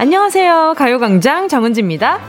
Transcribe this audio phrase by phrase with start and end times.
[0.00, 0.74] 안녕하세요.
[0.76, 2.20] 가요광장 정은지입니다.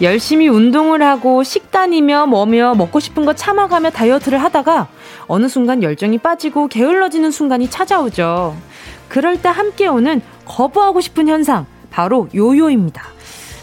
[0.00, 4.88] 열심히 운동을 하고 식단이며 뭐며 먹고 싶은 거 참아가며 다이어트를 하다가
[5.28, 8.56] 어느 순간 열정이 빠지고 게을러지는 순간이 찾아오죠.
[9.08, 13.04] 그럴 때 함께 오는 거부하고 싶은 현상, 바로 요요입니다.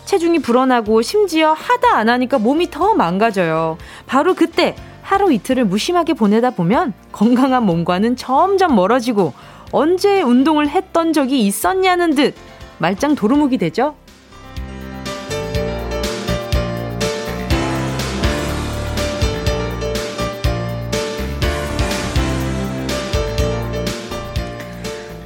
[0.05, 3.77] 체중이 불어나고 심지어 하다 안 하니까 몸이 더 망가져요.
[4.07, 9.33] 바로 그때 하루 이틀을 무심하게 보내다 보면 건강한 몸과는 점점 멀어지고
[9.73, 12.33] 언제 운동을 했던 적이 있었냐는 듯
[12.79, 13.95] 말짱 도루묵이 되죠?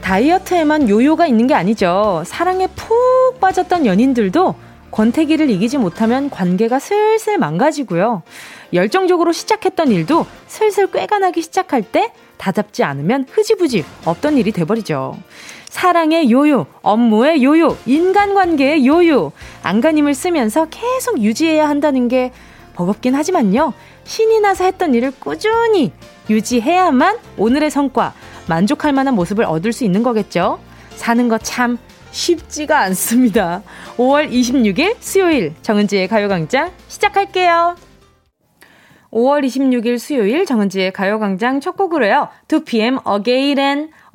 [0.02, 2.24] 다이어트에만 요요가 있는 게 아니죠.
[2.26, 4.54] 사랑에 푹 빠졌던 연인들도
[4.92, 8.22] 권태기를 이기지 못하면 관계가 슬슬 망가지고요.
[8.74, 15.18] 열정적으로 시작했던 일도 슬슬 꾀가 나기 시작할 때 다잡지 않으면 흐지부지 없던 일이 돼버리죠.
[15.74, 19.32] 사랑의 요요, 업무의 요요, 인간관계의 요요,
[19.64, 22.32] 안간힘을 쓰면서 계속 유지해야 한다는 게
[22.76, 23.74] 버겁긴 하지만요.
[24.04, 25.92] 신이 나서 했던 일을 꾸준히
[26.30, 28.14] 유지해야만 오늘의 성과,
[28.48, 30.60] 만족할 만한 모습을 얻을 수 있는 거겠죠.
[30.96, 31.80] 사는 거 참
[32.12, 33.64] 쉽지가 않습니다.
[33.98, 37.76] 5월 26일 수요일 정은지의 가요광장 시작할게요.
[39.12, 42.30] 5월 26일 수요일 정은지의 가요광장 첫 곡으로요.
[42.48, 43.04] 2PM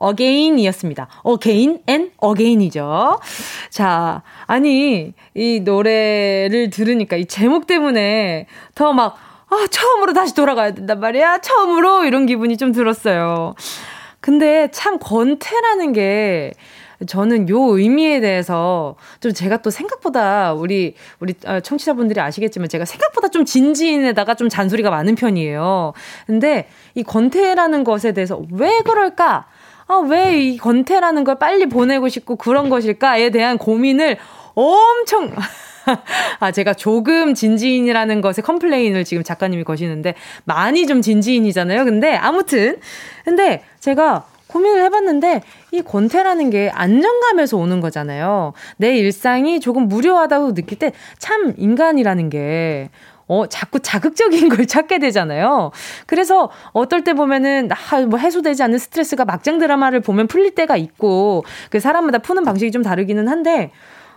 [0.03, 1.09] Again이었습니다.
[1.27, 3.19] Again and Again이죠.
[3.71, 9.17] 자, 아니, 이 노래를 들으니까 이 제목 때문에 더 막,
[9.51, 11.39] 아, 처음으로 다시 돌아가야 된단 말이야.
[11.39, 13.55] 처음으로 이런 기분이 좀 들었어요.
[14.21, 16.53] 근데 참 권태라는 게
[17.07, 23.29] 저는 요 의미에 대해서 좀 제가 또 생각보다 우리 우리 어, 청취자분들이 아시겠지만 제가 생각보다
[23.29, 25.93] 좀 진지인에다가 좀 잔소리가 많은 편이에요.
[26.27, 29.47] 근데 이 권태라는 것에 대해서 왜 그럴까?
[29.89, 34.19] 아, 왜 이 권태라는 걸 빨리 보내고 싶고 그런 것일까에 대한 고민을
[34.55, 35.33] 엄청
[36.41, 41.85] 아, 제가 조금 진지인이라는 것에 컴플레인을 지금 작가님이 거시는데 많이 좀 진지인이잖아요.
[41.87, 42.77] 근데 아무튼
[43.25, 48.53] 근데 제가 고민을 해봤는데 이 권태라는 게 안정감에서 오는 거잖아요.
[48.77, 52.91] 내 일상이 조금 무료하다고 느낄 때 참 인간이라는 게
[53.29, 55.71] 어, 자꾸 자극적인 걸 찾게 되잖아요.
[56.07, 61.45] 그래서 어떨 때 보면은, 아, 뭐 해소되지 않는 스트레스가 막장 드라마를 보면 풀릴 때가 있고,
[61.71, 63.71] 그 사람마다 푸는 방식이 좀 다르기는 한데,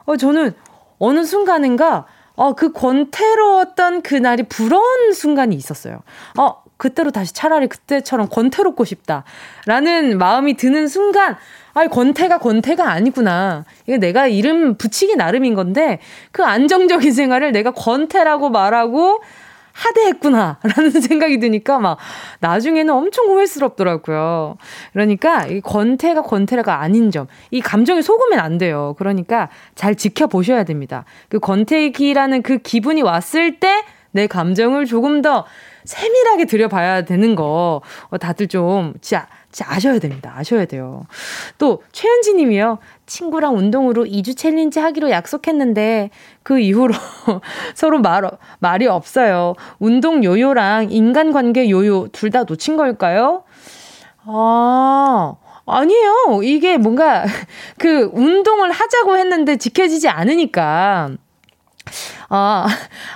[0.06, 0.54] 어, 저는
[0.98, 2.06] 어느 순간인가,
[2.36, 6.00] 어, 그 권태로웠던 그날이 부러운 순간이 있었어요.
[6.40, 9.24] 어, 그때로 다시 차라리 그때처럼 권태롭고 싶다.
[9.68, 11.38] 라는 마음이 드는 순간,
[11.76, 13.66] 아이, 권태가 권태가 아니구나.
[13.86, 16.00] 이게 내가 이름 붙이기 나름인 건데,
[16.32, 19.22] 그 안정적인 생활을 내가 권태라고 말하고,
[19.74, 20.58] 하대했구나.
[20.76, 22.00] 라는 생각이 드니까 막,
[22.40, 24.58] 나중에는 엄청 후회스럽더라고요.
[24.94, 27.28] 그러니까, 이 권태가 권태가 아닌 점.
[27.52, 28.96] 이 감정에 속으면 안 돼요.
[28.98, 31.06] 그러니까, 잘 지켜보셔야 됩니다.
[31.30, 33.84] 그 권태기라는 그 기분이 왔을 때,
[34.14, 35.46] 내 감정을 조금 더
[35.86, 40.34] 세밀하게 들여봐야 되는 거 어, 다들 좀 진짜, 진짜 아셔야 됩니다.
[40.36, 41.06] 아셔야 돼요.
[41.58, 42.80] 또 최현지 님이요.
[43.06, 46.10] 친구랑 운동으로 2주 challenge 하기로 약속했는데
[46.44, 46.94] 그 이후로
[47.76, 48.24] 서로 말,
[48.60, 49.56] 말이 없어요.
[49.80, 53.44] 운동 요요랑 인간관계 요요 둘 다 놓친 걸까요?
[54.26, 56.42] 아, 아니에요.
[56.44, 57.26] 이게 뭔가
[57.78, 61.12] 그 운동을 하자고 했는데 지켜지지 않으니까
[62.30, 62.68] 아,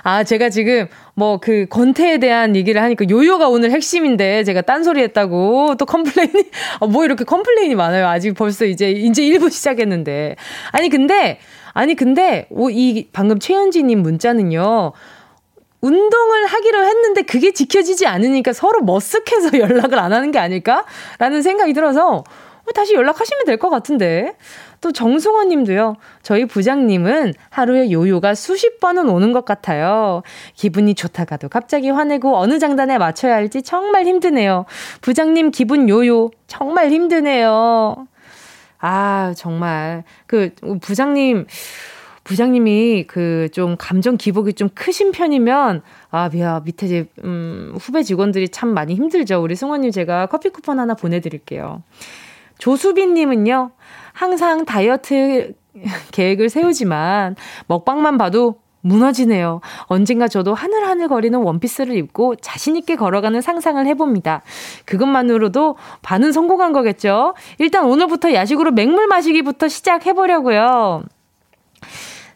[0.02, 5.76] 아, 제가 지금 뭐 그 권태에 대한 얘기를 하니까 요요가 오늘 핵심인데 제가 딴소리 했다고
[5.78, 6.44] 또 complain이,
[6.80, 8.06] 아, 뭐 이렇게 complain이 많아요.
[8.08, 10.36] 아직 벌써 이제, 이제 1부 시작했는데.
[10.72, 11.38] 아니, 근데,
[11.72, 14.92] 아니, 근데, 오, 이 방금 최현지님 문자는요.
[15.82, 20.84] 운동을 하기로 했는데 그게 지켜지지 않으니까 서로 머쓱해서 연락을 안 하는 게 아닐까?
[21.18, 22.24] 라는 생각이 들어서
[22.64, 24.34] 뭐 다시 연락하시면 될 것 같은데.
[24.80, 25.96] 또 정승원 님도요.
[26.22, 30.22] 저희 부장님은 하루에 요요가 수십 번은 오는 것 같아요.
[30.54, 34.66] 기분이 좋다가도 갑자기 화내고 어느 장단에 맞춰야 할지 정말 힘드네요.
[35.00, 38.06] 부장님 기분 요요 정말 힘드네요.
[38.78, 40.04] 아, 정말.
[40.26, 40.50] 그,
[40.80, 41.46] 부장님,
[42.24, 48.50] 부장님이 그 좀 감정 기복이 좀 크신 편이면 아, 미야 밑에 이제 음, 후배 직원들이
[48.50, 49.42] 참 많이 힘들죠.
[49.42, 51.82] 우리 승원님 제가 커피 쿠폰 하나 보내드릴게요.
[52.58, 53.70] 조수빈 님은요.
[54.16, 55.52] 항상 다이어트
[56.10, 57.36] 계획을 세우지만
[57.66, 59.60] 먹방만 봐도 무너지네요.
[59.86, 64.42] 언젠가 저도 하늘하늘 거리는 원피스를 입고 자신있게 걸어가는 상상을 해봅니다.
[64.86, 67.34] 그것만으로도 반은 성공한 거겠죠?
[67.58, 71.02] 일단 오늘부터 야식으로 맹물 마시기부터 시작해보려고요.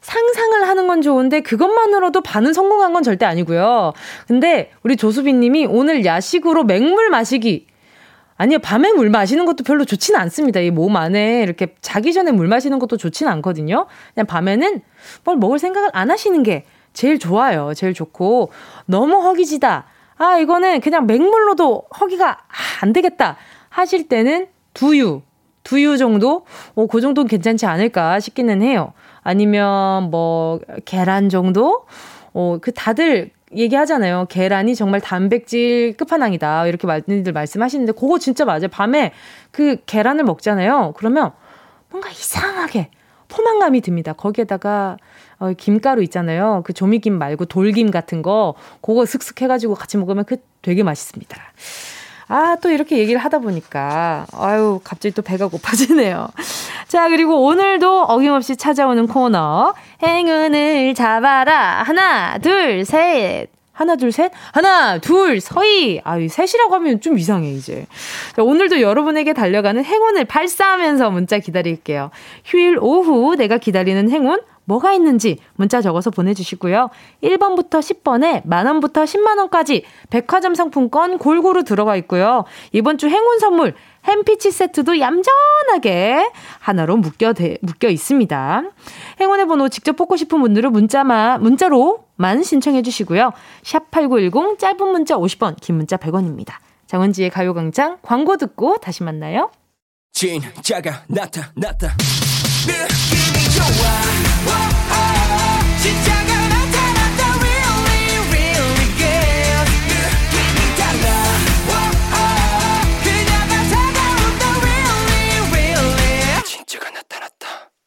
[0.01, 3.93] 상상을 하는 건 좋은데 그것만으로도 반은 성공한 건 절대 아니고요.
[4.27, 7.70] 근데 우리 조수빈 님이 오늘 야식으로 맹물 마시기
[8.41, 10.61] 아니요, 밤에 물 마시는 것도 별로 좋지는 않습니다.
[10.61, 13.85] 이 몸 안에 이렇게 자기 전에 물 마시는 것도 좋지는 않거든요.
[14.15, 14.81] 그냥 밤에는
[15.25, 16.65] 뭘 먹을 생각을 안 하시는 게
[16.95, 17.75] 제일 좋아요.
[17.75, 18.51] 제일 좋고,
[18.87, 19.85] 너무 허기지다.
[20.17, 22.39] 아, 이거는 그냥 맹물로도 허기가
[22.81, 23.37] 안 되겠다.
[23.69, 25.21] 하실 때는 두유,
[25.63, 26.47] 두유 정도?
[26.75, 28.95] 어, 그 정도는 괜찮지 않을까 싶기는 해요.
[29.23, 31.85] 아니면 뭐, 계란 정도?
[32.33, 34.27] 어, 그 다들 얘기하잖아요.
[34.29, 36.67] 계란이 정말 단백질 끝판왕이다.
[36.67, 38.69] 이렇게 많이들 말씀하시는데, 그거 진짜 맞아요.
[38.71, 39.13] 밤에
[39.51, 40.95] 그 계란을 먹잖아요.
[40.97, 41.33] 그러면
[41.91, 42.91] 뭔가 이상하게
[43.29, 44.13] 포만감이 듭니다.
[44.13, 44.97] 거기에다가
[45.39, 46.63] 어, 김가루 있잖아요.
[46.65, 51.37] 그 조미김 말고 돌김 같은 거, 그거 슥슥 해가지고 같이 먹으면 그 되게 맛있습니다.
[52.33, 56.29] 아, 또 이렇게 얘기를 하다 보니까, 아유, 갑자기 또 배가 고파지네요.
[56.87, 61.83] 자, 그리고 오늘도 어김없이 찾아오는 코너, 행운을 잡아라.
[61.83, 63.49] 하나, 둘, 셋.
[63.73, 64.31] 하나, 둘, 셋.
[64.53, 66.01] 하나, 둘, 서희.
[66.05, 67.87] 아, 셋이라고 하면 좀 이상해, 이제.
[68.37, 72.13] 자, 오늘도 여러분에게 달려가는 행운을 발사하면서 문자 기다릴게요.
[72.45, 76.91] 휴일 오후 내가 기다리는 행운, 뭐가 있는지 문자 적어서 보내주시고요.
[77.23, 82.45] 1번부터 10번에 만원부터 10만원까지 백화점 상품권 골고루 들어가 있고요.
[82.73, 83.75] 이번 주 행운 선물
[84.05, 88.63] 햄피치 세트도 얌전하게 하나로 묶여, 대, 묶여 있습니다.
[89.21, 93.33] 행운의 번호 직접 뽑고 싶은 분들은 문자만, 문자로만 신청해 주시고요.
[93.63, 96.55] 샵8910 짧은 문자 50원, 긴 문자 100원입니다.
[96.87, 99.51] 장원지의 가요광장 광고 듣고 다시 만나요.
[100.13, 101.97] 진짜가 나타났다.
[102.67, 104.30] 느낌이 좋아.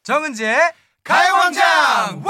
[0.03, 0.57] 정은지의
[1.03, 2.23] 가요광장!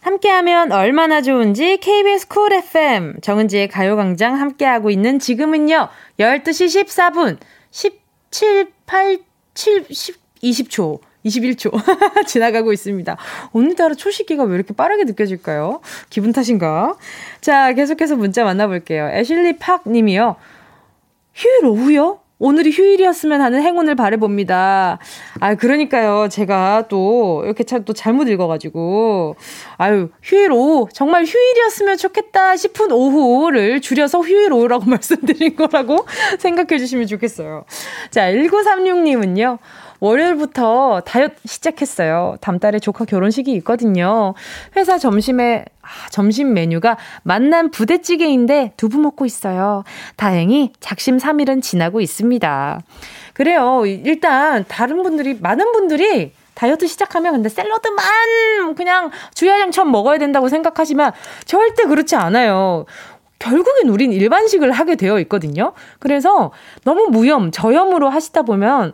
[0.00, 7.38] 함께하면 얼마나 좋은지 KBS 쿨 FM 정은지의 가요광장 함께하고 있는 지금은요 12시 14분
[7.70, 9.18] 17, 8,
[9.52, 11.72] 7, 10, 20초 21초
[12.26, 13.16] 지나가고 있습니다.
[13.52, 15.80] 오늘따라 초식기가 왜 이렇게 빠르게 느껴질까요?
[16.08, 16.96] 기분 탓인가?
[17.40, 19.08] 자, 계속해서 문자 만나볼게요.
[19.12, 20.36] 애슐리 팍 님이요.
[21.34, 22.20] 휴일 오후요?
[22.42, 24.98] 오늘이 휴일이었으면 하는 행운을 바래봅니다.
[25.40, 26.28] 아, 그러니까요.
[26.30, 29.36] 제가 또 이렇게 참 또 잘못 읽어가지고.
[29.76, 30.88] 아유, 휴일 오후.
[30.94, 36.06] 정말 휴일이었으면 좋겠다 싶은 오후를 줄여서 휴일 오후라고 말씀드린 거라고
[36.38, 37.64] 생각해 주시면 좋겠어요.
[38.10, 39.58] 자, 1936님은요.
[40.00, 42.36] 월요일부터 다이어트 시작했어요.
[42.40, 44.34] 다음 달에 조카 결혼식이 있거든요.
[44.76, 49.84] 회사 점심에 아, 점심 메뉴가 만난 부대찌개인데 두부 먹고 있어요.
[50.16, 52.80] 다행히 작심 3일은 지나고 있습니다.
[53.34, 53.84] 그래요.
[53.86, 61.12] 일단 다른 분들이 많은 분들이 다이어트 시작하면 근데 샐러드만 그냥 주야장처럼 먹어야 된다고 생각하지만
[61.46, 62.84] 절대 그렇지 않아요.
[63.38, 65.72] 결국엔 우린 일반식을 하게 되어 있거든요.
[65.98, 66.52] 그래서
[66.84, 68.92] 너무 무염, 저염으로 하시다 보면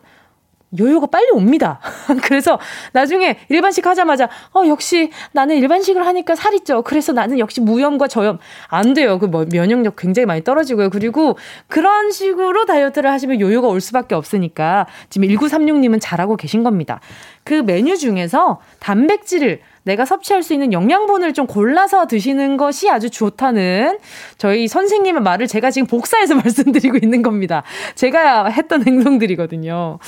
[0.81, 1.81] 요요가 빨리 옵니다.
[2.25, 2.59] 그래서
[2.93, 6.83] 나중에 일반식 하자마자 어 역시 나는 일반식을 하니까 살이 쪄.
[6.83, 8.39] 그래서 나는 역시 무염과 저염
[8.69, 9.19] 안 돼요.
[9.19, 10.91] 그 뭐 면역력 굉장히 많이 떨어지고요.
[10.91, 11.37] 그리고
[11.67, 17.01] 그런 식으로 다이어트를 하시면 요요가 올 수밖에 없으니까 지금 1936님은 잘하고 계신 겁니다.
[17.47, 24.01] 그 메뉴 중에서 단백질을 내가 섭취할 수 있는 영양분을 좀 골라서 드시는 것이 아주 좋다는
[24.37, 27.63] 저희 선생님의 말을 제가 지금 복사해서 말씀드리고 있는 겁니다.
[27.95, 30.01] 제가 했던 행동들이거든요.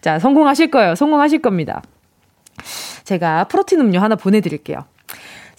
[0.00, 0.96] 자, 성공하실 거예요.
[0.96, 1.80] 성공하실 겁니다.
[3.04, 4.84] 제가 프로틴 음료 하나 보내드릴게요.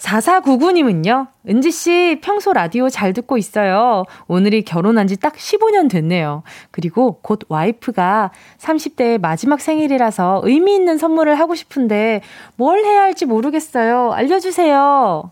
[0.02, 4.04] 4499님은요, 은지씨 평소 라디오 잘 듣고 있어요.
[4.26, 6.42] 오늘이 결혼한 지 딱 15년 됐네요.
[6.72, 12.22] 그리고 곧 와이프가 30대의 마지막 생일이라서 의미 있는 선물을 하고 싶은데
[12.56, 14.12] 뭘 해야 할지 모르겠어요.
[14.12, 15.30] 알려주세요.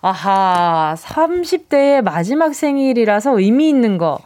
[0.00, 4.20] 아하, 30대의 마지막 생일이라서 의미 있는 거.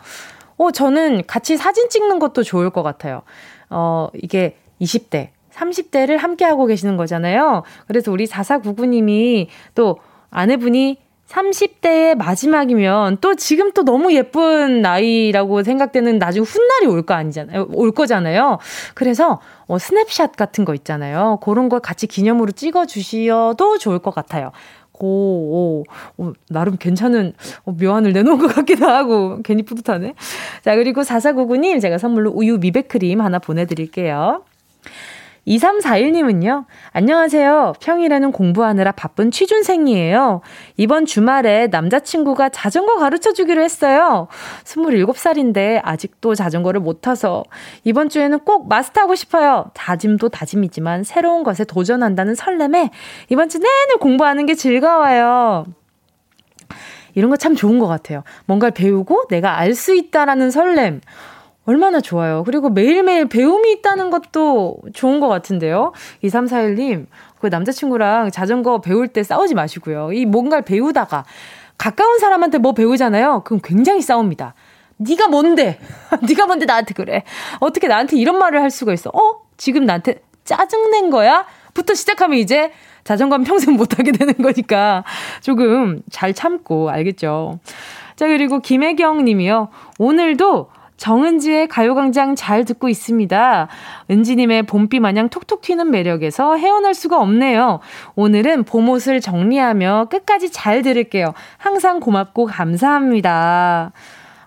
[0.56, 3.22] 어, 저는 같이 사진 찍는 것도 좋을 것 같아요.
[3.70, 7.62] 어, 이게 20대, 30대를 함께하고 계시는 거잖아요.
[7.86, 9.98] 그래서 우리 4499님이 또
[10.30, 17.68] 아내분이 30대의 마지막이면 또 지금 또 너무 예쁜 나이라고 생각되는 나중 훗날이 올 거 아니잖아요.
[17.72, 18.58] 올 거잖아요.
[18.94, 21.38] 그래서 어, 스냅샷 같은 거 있잖아요.
[21.42, 24.50] 그런 걸 같이 기념으로 찍어 주셔도 좋을 것 같아요.
[25.02, 25.84] 오, 오,
[26.18, 27.32] 오, 나름 괜찮은
[27.64, 30.14] 어, 묘안을 내놓은 것 같기도 하고 괜히 뿌듯하네.
[30.62, 34.42] 자, 그리고 4499님 제가 선물로 우유 미백크림 하나 보내드릴게요.
[35.46, 37.74] 2341님은요, 안녕하세요.
[37.80, 40.42] 평일에는 공부하느라 바쁜 취준생이에요.
[40.76, 44.28] 이번 주말에 남자친구가 자전거 가르쳐 주기로 했어요.
[44.64, 47.44] 27살인데 아직도 자전거를 못 타서
[47.84, 49.70] 이번 주에는 꼭 마스터하고 싶어요.
[49.74, 52.90] 다짐도 다짐이지만 새로운 것에 도전한다는 설렘에
[53.30, 55.64] 이번 주 내내 공부하는 게 즐거워요.
[57.14, 58.22] 이런 거 참 좋은 것 같아요.
[58.46, 61.00] 뭔가를 배우고 내가 알 수 있다라는 설렘.
[61.66, 62.42] 얼마나 좋아요.
[62.44, 65.92] 그리고 매일매일 배움이 있다는 것도 좋은 것 같은데요.
[66.24, 67.06] 2341님,
[67.38, 70.12] 그 남자친구랑 자전거 배울 때 싸우지 마시고요.
[70.12, 71.24] 이 뭔가를 배우다가
[71.78, 73.42] 가까운 사람한테 뭐 배우잖아요.
[73.44, 74.54] 그럼 굉장히 싸웁니다.
[74.96, 75.78] 네가 뭔데?
[76.28, 77.24] 네가 뭔데 나한테 그래?
[77.60, 79.10] 어떻게 나한테 이런 말을 할 수가 있어?
[79.10, 79.40] 어?
[79.56, 81.46] 지금 나한테 짜증낸 거야?
[81.72, 82.72] 부터 시작하면 이제
[83.04, 85.04] 자전거는 평생 못하게 되는 거니까
[85.40, 87.60] 조금 잘 참고 알겠죠?
[88.16, 89.68] 자, 그리고 김혜경 님이요.
[89.98, 90.68] 오늘도
[91.00, 93.68] 정은지의 가요광장 잘 듣고 있습니다.
[94.10, 97.80] 은지님의 봄비 마냥 톡톡 튀는 매력에서 헤어날 수가 없네요.
[98.16, 101.32] 오늘은 봄옷을 정리하며 끝까지 잘 들을게요.
[101.56, 103.92] 항상 고맙고 감사합니다.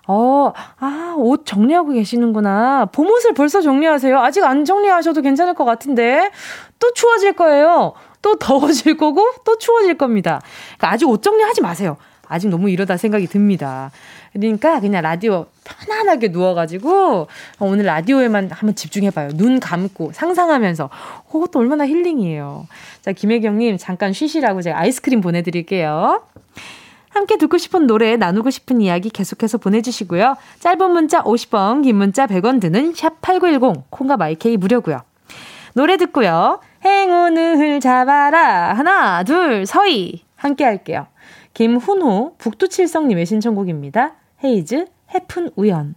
[0.06, 2.86] 어, 아, 옷 정리하고 계시는구나.
[2.92, 4.16] 봄옷을 벌써 정리하세요.
[4.16, 6.30] 아직 안 정리하셔도 괜찮을 것 같은데.
[6.78, 7.94] 또 추워질 거예요.
[8.22, 10.40] 또 더워질 거고, 또 추워질 겁니다.
[10.78, 11.96] 그러니까 아직 옷 정리하지 마세요.
[12.34, 13.90] 아직 너무 이르다 생각이 듭니다.
[14.32, 17.28] 그러니까 그냥 라디오 편안하게 누워가지고
[17.60, 19.30] 오늘 라디오에만 한번 집중해봐요.
[19.34, 20.90] 눈 감고 상상하면서.
[21.30, 22.66] 그것도 얼마나 힐링이에요.
[23.02, 26.22] 자, 김혜경님 잠깐 쉬시라고 제가 아이스크림 보내드릴게요.
[27.10, 30.36] 함께 듣고 싶은 노래, 나누고 싶은 이야기 계속해서 보내주시고요.
[30.58, 35.00] 짧은 문자 50원, 긴 문자 100원 드는 샵8910, 콩과 마이케이 무료고요.
[35.74, 36.60] 노래 듣고요.
[36.84, 38.74] 행운을 잡아라.
[38.74, 40.24] 하나, 둘, 서희.
[40.36, 41.06] 함께 할게요.
[41.54, 44.14] 김훈호, 북두칠성님의 신청곡입니다.
[44.42, 45.94] 헤이즈, 해픈 우연.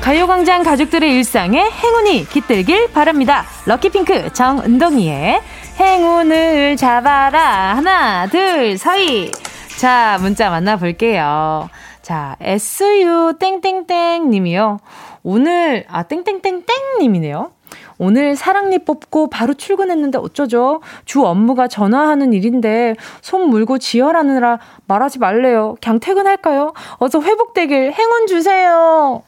[0.00, 3.44] 가요광장 가족들의 일상에 행운이 깃들길 바랍니다.
[3.66, 5.40] 럭키핑크 정은동이의
[5.78, 7.76] 행운을 잡아라.
[7.76, 9.30] 하나, 둘, 서희.
[9.78, 11.68] 자, 문자 만나볼게요.
[12.00, 14.80] 자, SU 땡땡땡 님이요.
[15.22, 16.64] 오늘, 아, 땡땡땡땡
[17.00, 17.52] 님이네요.
[17.98, 20.80] 오늘 사랑니 뽑고 바로 출근했는데 어쩌죠?
[21.04, 25.76] 주 업무가 전화하는 일인데 손 물고 지혈하느라 말하지 말래요.
[25.80, 26.72] 그냥 퇴근할까요?
[26.98, 29.22] 어서 회복되길 행운 주세요.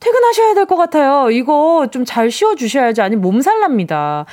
[0.00, 1.30] 퇴근하셔야 될 것 같아요.
[1.30, 3.00] 이거 좀 잘 쉬어주셔야지.
[3.00, 4.26] 아니, 몸살 납니다.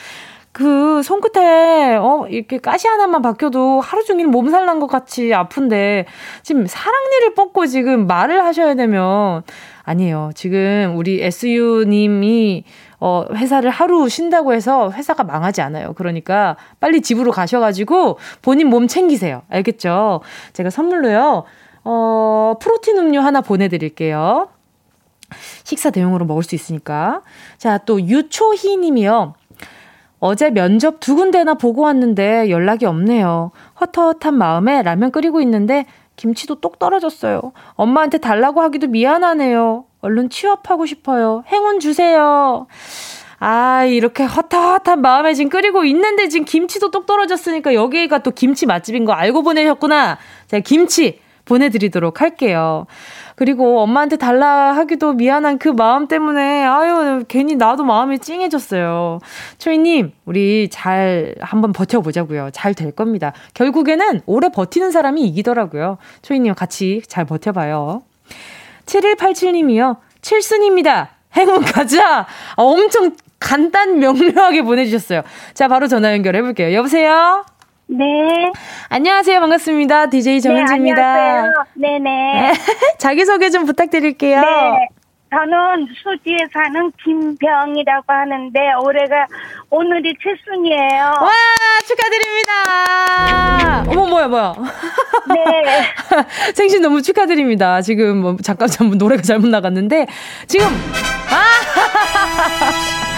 [0.52, 6.06] 그 손끝에 어 이렇게 가시 하나만 박혀도 하루 종일 몸살 난 것 같이 아픈데
[6.44, 9.42] 지금 사랑니를 뽑고 지금 말을 하셔야 되면
[9.84, 10.32] 아니에요.
[10.36, 12.64] 지금 우리 SU 님이
[13.00, 15.94] 어 회사를 하루 쉰다고 해서 회사가 망하지 않아요.
[15.94, 19.44] 그러니까 빨리 집으로 가셔 가지고 본인 몸 챙기세요.
[19.50, 20.22] 알겠죠?
[20.54, 21.44] 제가 선물로요.
[21.84, 24.48] 어 프로틴 음료 하나 보내 드릴게요.
[25.64, 27.22] 식사 대용으로 먹을 수 있으니까.
[27.58, 29.34] 자, 또 유초희 님이요.
[30.20, 33.52] 어제 면접 두 군데나 보고 왔는데 연락이 없네요.
[33.82, 35.86] 헛헛한 마음에 라면 끓이고 있는데
[36.24, 37.52] 김치도 똑 떨어졌어요.
[37.74, 39.84] 엄마한테 달라고 하기도 미안하네요.
[40.00, 41.44] 얼른 취업하고 싶어요.
[41.48, 42.68] 행운 주세요.
[43.40, 49.04] 아, 이렇게 헛헛한 마음에 지금 끓이고 있는데 지금 김치도 똑 떨어졌으니까 여기가 또 김치 맛집인
[49.04, 50.18] 거 알고 보내셨구나.
[50.48, 52.86] 제가 김치 보내드리도록 할게요.
[53.36, 59.20] 그리고 엄마한테 달라 하기도 미안한 그 마음 때문에 아유 괜히 나도 마음이 찡해졌어요.
[59.58, 62.50] 초이님 우리 잘 한번 버텨보자고요.
[62.52, 63.34] 잘 될 겁니다.
[63.54, 65.98] 결국에는 오래 버티는 사람이 이기더라고요.
[66.24, 68.02] 초이님 같이 잘 버텨봐요.
[68.88, 69.98] 7187님이요.
[70.22, 71.10] 칠순입니다.
[71.36, 72.22] 행운 가자.
[72.22, 72.26] 아,
[72.58, 75.22] 엄청 간단 명료하게 보내주셨어요.
[75.54, 76.74] 자 바로 전화 연결해 볼게요.
[76.74, 77.46] 여보세요.
[77.88, 78.52] 네.
[78.90, 79.40] 안녕하세요.
[79.40, 80.08] 반갑습니다.
[80.10, 80.96] DJ 정은지입니다.
[80.96, 81.66] 네, 안녕하세요.
[81.76, 82.54] 네네.
[82.98, 84.42] 자기소개 좀 부탁드릴게요.
[84.42, 84.88] 네.
[85.30, 89.26] 저는 수지에 사는 김병이라고 하는데 올해가
[89.72, 91.06] 오늘이 칠순이에요.
[91.06, 91.32] 와
[91.88, 93.84] 축하드립니다.
[93.88, 94.54] 어머 뭐야 뭐야.
[95.34, 96.54] 네.
[96.54, 97.82] 생신 너무 축하드립니다.
[97.82, 100.06] 지금 뭐 잠깐 잠깐 노래가 잘못 나갔는데
[100.48, 100.68] 지금
[101.32, 101.44] 아.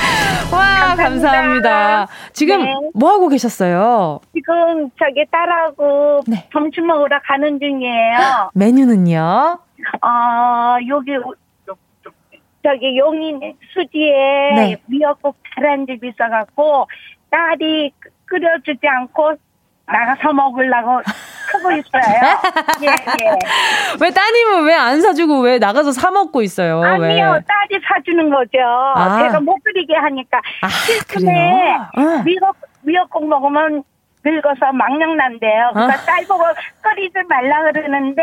[0.51, 1.31] 와 감사합니다.
[1.31, 2.07] 감사합니다.
[2.33, 2.73] 지금 네.
[2.93, 4.19] 뭐 하고 계셨어요?
[4.33, 6.47] 지금 저기 딸하고 네.
[6.53, 8.51] 점심 먹으러 가는 중이에요.
[8.53, 9.59] 메뉴는요?
[10.01, 11.11] 어 여기
[12.63, 13.39] 저기 용인
[13.73, 14.77] 수지에 네.
[14.87, 16.87] 미역국 잘한 집 있어갖고
[17.29, 17.91] 딸이
[18.25, 19.35] 끓여주지 않고
[19.87, 21.01] 나가서 먹으려고
[21.51, 22.39] 크고 있어요.
[22.83, 23.31] 예, 예.
[24.01, 26.81] 왜 따님은 왜 안 사주고 왜 나가서 사 먹고 있어요?
[26.83, 27.17] 아니요, 왜?
[27.19, 28.59] 딸이 사주는 거죠.
[28.95, 29.19] 아.
[29.23, 30.39] 제가 못 끓이게 하니까.
[30.61, 31.25] 아, 실컷에
[31.97, 32.23] 어.
[32.23, 33.83] 미역, 미역국 먹으면
[34.25, 35.71] 늙어서 망령난대요.
[35.73, 36.05] 그러니까 어?
[36.05, 36.43] 딸 보고
[36.81, 38.21] 끓이지 말라 그러는데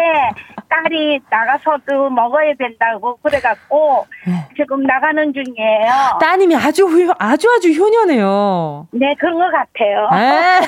[0.69, 4.33] 딸이 나가서도 먹어야 된다고 그래갖고 네.
[4.57, 6.19] 지금 나가는 중이에요.
[6.21, 8.89] 따님이 아주 후, 아주 아주 효녀네요.
[8.93, 10.09] 네, 그런 것 같아요.
[10.11, 10.61] 아.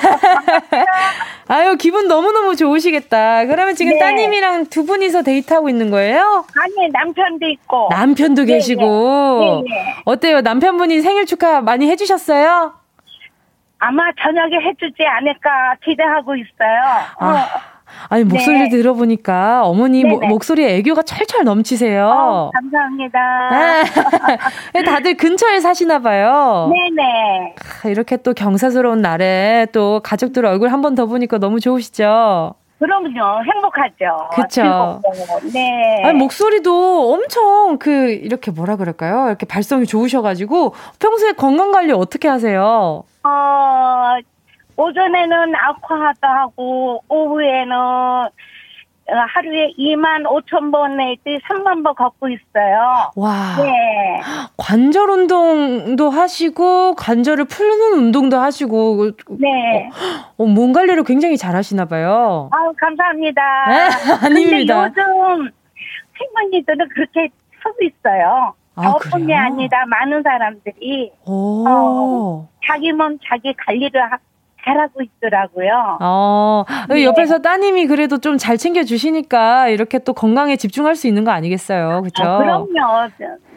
[1.49, 3.47] 아유, 기분 너무 너무 좋으시겠다.
[3.47, 3.99] 그러면 지금 네.
[3.99, 6.45] 따님이랑 두 분이서 데이트하고 있는 거예요?
[6.57, 7.89] 아니, 남편도 있고.
[7.91, 9.63] 남편도 네, 계시고.
[9.67, 9.75] 네.
[9.75, 9.95] 네.
[10.05, 10.43] 어때요?
[10.43, 12.84] 남편분이 생일 축하 많이 해주셨어요?
[13.79, 16.81] 아마 저녁에 해주지 않을까 기대하고 있어요.
[17.19, 17.27] 아.
[17.27, 17.75] 어.
[18.09, 18.69] 아니 목소리 네.
[18.71, 22.07] 들어보니까 어머니 모, 목소리에 애교가 철철 넘치세요.
[22.09, 23.51] 어, 감사합니다.
[24.73, 24.83] 네.
[24.83, 26.73] 다들 근처에 사시나 봐요.
[26.73, 27.91] 네네.
[27.93, 32.55] 이렇게 또 경사스러운 날에 또 가족들 얼굴 한 번 더 보니까 너무 좋으시죠?
[32.85, 33.43] 그럼요.
[33.45, 34.29] 행복하죠.
[34.35, 35.01] 그쵸.
[35.55, 36.03] 네.
[36.05, 39.29] 아니, 목소리도 엄청 그, 이렇게 뭐라 그럴까요?
[39.29, 43.05] 이렇게 발성이 좋으셔가지고 평소에 건강 관리 어떻게 하세요?
[43.23, 44.17] 어,
[44.77, 48.29] 오전에는 아쿠아도 하고 오후에는 어,
[49.07, 53.11] 하루에 2만 5천 번 내지 3만 번 걷고 있어요.
[53.17, 53.57] 와.
[53.59, 54.21] 네.
[54.57, 59.91] 관절 운동도 하시고 관절을 풀는 운동도 하시고 네.
[60.39, 62.49] 어, 몸 관리를 굉장히 잘 하시나 봐요.
[62.53, 63.43] 아, 감사합니다.
[63.69, 63.75] 네?
[64.27, 64.85] 아닙니다.
[64.85, 65.51] 근데 요즘
[66.13, 67.29] 할머니들은 그렇게
[67.63, 68.55] 하고 있어요.
[68.77, 74.19] 아, 저뿐이 아니라 많은 사람들이 어, 자기 몸 자기 관리를 하,
[74.65, 75.99] 잘하고 있더라고요.
[76.01, 77.05] 어, 네.
[77.05, 82.03] 옆에서 따님이 그래도 좀 잘 챙겨주시니까 이렇게 또 건강에 집중할 수 있는 거 아니겠어요?
[82.03, 82.23] 그죠?
[82.25, 82.67] 아, 그럼요.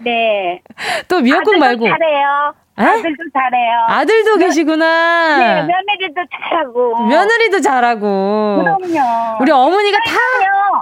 [0.03, 0.61] 네.
[1.07, 1.85] 또 미역국 말고.
[1.87, 2.53] 잘해요.
[2.75, 3.79] 아들도 잘해요.
[3.87, 5.37] 아들도 며, 계시구나.
[5.39, 7.07] 네, 며느리도 잘하고.
[7.07, 8.59] 며느리도 잘하고.
[8.63, 9.37] 그럼요.
[9.41, 10.13] 우리 어머니가 다.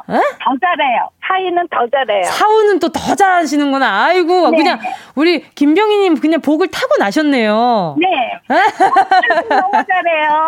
[0.10, 0.14] 에?
[0.14, 1.10] 더 잘해요.
[1.28, 2.24] 사위는 더 잘해요.
[2.24, 4.06] 사우는 또 더 잘하시는구나.
[4.06, 4.58] 아이고, 네.
[4.58, 4.80] 그냥
[5.16, 7.96] 우리 김병희님 그냥 복을 타고 나셨네요.
[8.00, 8.08] 네.
[9.50, 10.48] 너무 잘해요.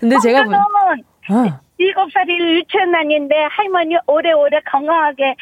[0.00, 0.52] 근데 제가 보.
[0.54, 1.60] 어.
[1.78, 5.36] 일곱 살이 유치원 다니는데 할머니 오래오래 건강하게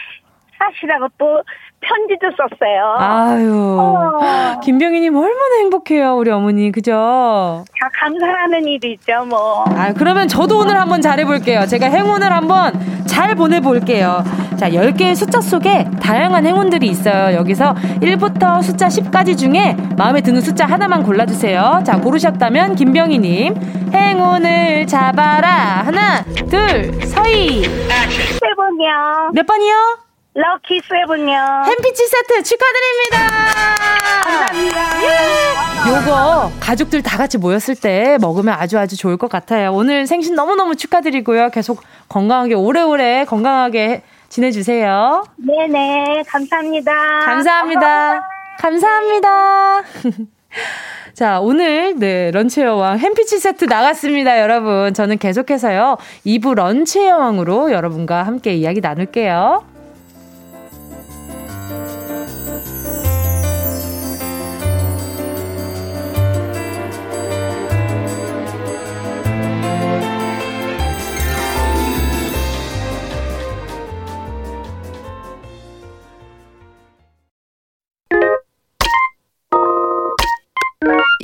[0.59, 1.42] 사시라고 또
[1.88, 2.97] 편지도 썼어요.
[2.99, 3.76] 아유.
[3.81, 4.61] 어.
[4.61, 6.73] 김병희님 얼마나 행복해요, 우리 어머니.
[6.73, 6.93] 그죠?
[7.81, 9.64] 다 감사하는 일이죠, 뭐.
[9.69, 11.66] 아 그러면 저도 오늘 한번 잘해볼게요.
[11.66, 12.73] 제가 행운을 한번
[13.07, 14.25] 잘 보내볼게요.
[14.57, 17.37] 자, 10개의 숫자 속에 다양한 행운들이 있어요.
[17.37, 21.83] 여기서 1부터 숫자 10까지 중에 마음에 드는 숫자 하나만 골라주세요.
[21.85, 23.55] 자, 고르셨다면 김병희님.
[23.92, 25.83] 행운을 잡아라.
[25.85, 27.62] 하나, 둘, 서희.
[27.64, 29.31] 세 번이요.
[29.35, 30.06] 몇 번이요?
[30.37, 31.35] 럭키 세븐요.
[31.66, 33.18] 햄피치 세트 축하드립니다.
[34.22, 35.03] 감사합니다.
[35.03, 35.88] 예.
[35.88, 39.72] 요거 가족들 다 같이 모였을 때 먹으면 아주 아주 좋을 것 같아요.
[39.72, 41.49] 오늘 생신 너무너무 축하드리고요.
[41.51, 45.25] 계속 건강하게 오래오래 건강하게 지내주세요.
[45.37, 46.25] 네네.
[46.29, 46.92] 감사합니다.
[47.25, 48.20] 감사합니다.
[48.59, 49.81] 감사합니다.
[49.81, 49.83] 감사합니다.
[51.14, 54.92] 자, 오늘, 네, 런치 여왕 햄피치 세트 나갔습니다, 여러분.
[54.92, 55.96] 저는 계속해서요,
[56.27, 59.75] 2부 런치 여왕으로 여러분과 함께 이야기 나눌게요.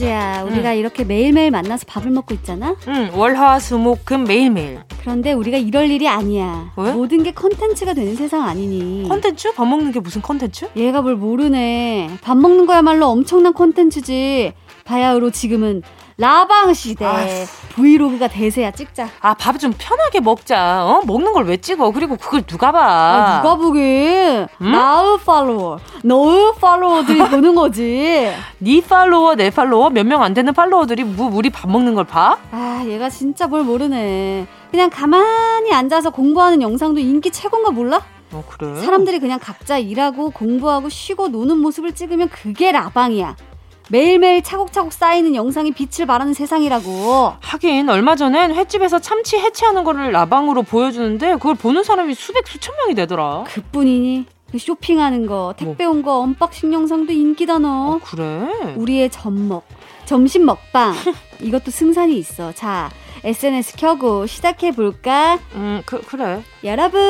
[0.00, 0.76] 은지야, 우리가 응.
[0.78, 2.76] 이렇게 매일매일 만나서 밥을 먹고 있잖아?
[2.86, 4.80] 응, 월화 수 목 금 매일매일.
[5.00, 6.70] 그런데 우리가 이럴 일이 아니야.
[6.76, 6.92] 왜?
[6.92, 9.08] 모든 게 컨텐츠가 되는 세상 아니니.
[9.08, 9.54] 컨텐츠?
[9.54, 10.68] 밥 먹는 게 무슨 컨텐츠?
[10.76, 12.10] 얘가 뭘 모르네.
[12.20, 14.52] 밥 먹는 거야말로 엄청난 컨텐츠지.
[14.84, 15.82] 바야흐로 지금은
[16.18, 17.04] 라방 시대.
[17.04, 17.26] 아,
[17.74, 19.08] vlog가 대세야 찍자.
[19.20, 20.84] 아, 밥 좀 편하게 먹자.
[20.86, 21.02] 어?
[21.06, 21.90] 먹는 걸 왜 찍어?
[21.92, 22.80] 그리고 그걸 누가 봐?
[22.80, 24.46] 아, 누가 보게?
[24.62, 24.72] 음?
[24.72, 28.32] 나의 팔로워, 너의 follower들이 보는 거지.
[28.58, 32.38] 네 팔로워, 내 팔로워 몇 명 안 되는 follower들이 뭐 우리 밥 먹는 걸 봐?
[32.50, 34.46] 아, 얘가 진짜 뭘 모르네.
[34.70, 38.00] 그냥 가만히 앉아서 공부하는 영상도 인기 최고인 거 몰라?
[38.32, 38.80] 어, 그래?
[38.80, 43.36] 사람들이 그냥 각자 일하고 공부하고 쉬고 노는 모습을 찍으면 그게 라방이야.
[43.90, 47.34] 매일매일 차곡차곡 쌓이는 영상이 빛을 발하는 세상이라고.
[47.40, 52.94] 하긴 얼마 전엔 횟집에서 참치 해체하는 거를 라방으로 보여주는데 그걸 보는 사람이 수백 수천 명이
[52.94, 53.44] 되더라.
[53.46, 55.94] 그뿐이니 그 쇼핑하는 거, 택배 뭐.
[55.94, 57.94] 온거 unboxing 영상도 인기다 너.
[57.94, 58.74] 어, 그래?
[58.76, 59.64] 우리의 점먹,
[60.04, 60.94] 점심 먹방
[61.40, 62.52] 이것도 승산이 있어.
[62.52, 62.90] 자,
[63.24, 65.38] SNS 켜고 시작해 볼까?
[65.54, 66.42] 음, 그, 그래.
[66.62, 67.00] 여러분,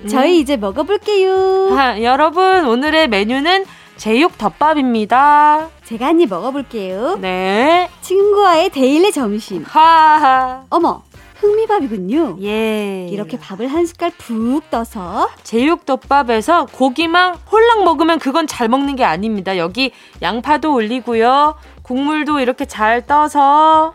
[0.00, 0.08] 음.
[0.08, 1.76] 저희 이제 먹어볼게요.
[1.76, 3.64] 아, 여러분, 오늘의 메뉴는
[3.96, 5.70] 제육 덮밥입니다.
[5.86, 7.16] 제가 한 입 먹어볼게요.
[7.20, 7.88] 네.
[8.00, 9.62] 친구와의 daily 점심.
[9.64, 10.64] 하하.
[10.68, 11.02] 어머,
[11.36, 12.38] 흑미밥이군요.
[12.42, 13.06] 예.
[13.08, 19.56] 이렇게 밥을 한 숟갈 푹 떠서 제육덮밥에서 고기만 홀랑 먹으면 그건 잘 먹는 게 아닙니다.
[19.58, 21.54] 여기 양파도 올리고요.
[21.82, 23.40] 국물도 이렇게 잘 떠서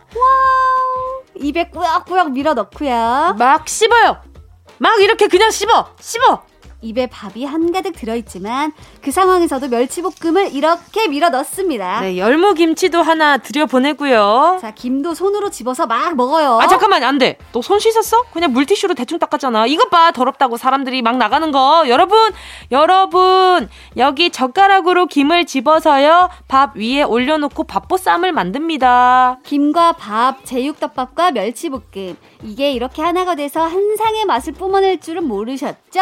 [1.34, 3.36] 입에 꾸역꾸역 밀어 넣고요.
[3.38, 4.16] 막 씹어요.
[4.78, 5.88] 막 이렇게 그냥 씹어.
[6.00, 6.42] 씹어.
[6.84, 12.00] 입에 밥이 한가득 들어있지만 그 상황에서도 멸치볶음을 이렇게 밀어 넣습니다.
[12.00, 14.58] 네, 열무 김치도 하나 들여 보내고요.
[14.60, 16.58] 자, 김도 손으로 집어서 막 먹어요.
[16.60, 17.36] 아, 잠깐만, 안 돼.
[17.52, 18.24] 너 손 씻었어?
[18.32, 19.66] 그냥 물티슈로 대충 닦았잖아.
[19.66, 21.84] 이것 봐, 더럽다고 사람들이 막 나가는 거.
[21.88, 22.18] 여러분,
[22.70, 26.28] 여러분, 여기 젓가락으로 김을 집어서요.
[26.48, 29.38] 밥 위에 올려놓고 밥보쌈을 만듭니다.
[29.44, 32.16] 김과 밥, 제육덮밥과 멸치볶음.
[32.44, 36.00] 이게 이렇게 하나가 돼서 한 상의 맛을 뿜어낼 줄은 모르셨죠?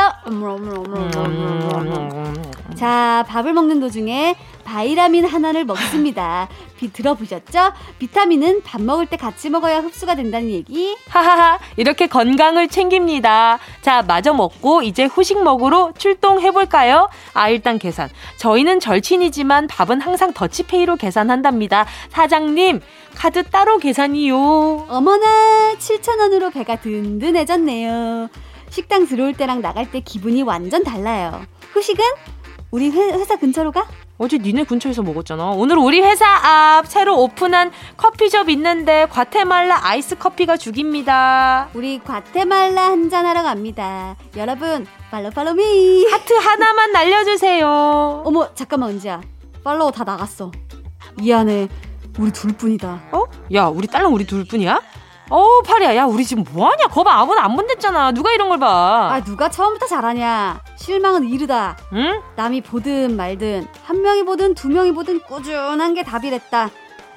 [2.91, 6.49] 자, 밥을 먹는 도중에 바이라민 하나를 먹습니다.
[6.77, 7.71] 비 들어보셨죠?
[8.01, 10.97] 비타민은 밥 먹을 때 같이 먹어야 흡수가 된다는 얘기.
[11.09, 13.61] 하하하, 이렇게 건강을 챙깁니다.
[13.81, 17.09] 자, 마저 먹고 이제 후식 먹으러 출동해볼까요?
[17.33, 18.09] 아, 일단 계산.
[18.39, 21.87] 저희는 절친이지만 밥은 항상 더치페이로 계산한답니다.
[22.09, 22.81] 사장님,
[23.15, 24.87] 카드 따로 계산이요.
[24.89, 28.29] 어머나, 7,000원으로 배가 든든해졌네요.
[28.71, 31.41] 식당 들어올 때랑 나갈 때 기분이 완전 달라요.
[31.73, 32.05] 후식은?
[32.71, 33.87] 우리 회, 회사 근처로 가?
[34.19, 35.51] 어제 니네 근처에서 먹었잖아.
[35.51, 41.69] 오늘 우리 회사 앞 새로 오픈한 커피숍 있는데 과테말라 아이스 커피가 죽입니다.
[41.75, 44.15] 우리 과테말라 한잔 하러 갑니다.
[44.37, 46.07] 여러분, follow follow me.
[46.07, 48.23] 하트 하나만 날려주세요.
[48.25, 49.21] 어머, 잠깐만, 은지야.
[49.65, 50.53] 팔로우 다 나갔어.
[51.17, 51.69] 미안해.
[52.19, 53.01] 우리 둘뿐이다.
[53.13, 53.25] 어?
[53.55, 54.81] 야, 우리 딸랑 우리 둘뿐이야?
[55.31, 55.95] 어우 파리야.
[55.97, 56.89] 야 우리 지금 뭐하냐?
[56.89, 58.11] 거봐 아무나 안 본댔잖아.
[58.13, 58.67] 누가 이런 걸봐?
[59.13, 60.61] 아 누가 처음부터 잘하냐?
[60.77, 61.77] 실망은 이르다.
[61.93, 62.21] 응?
[62.37, 66.71] 남이 보든 말든 한 명이 보든 두 명이 보든 꾸준한 게 답이랬다.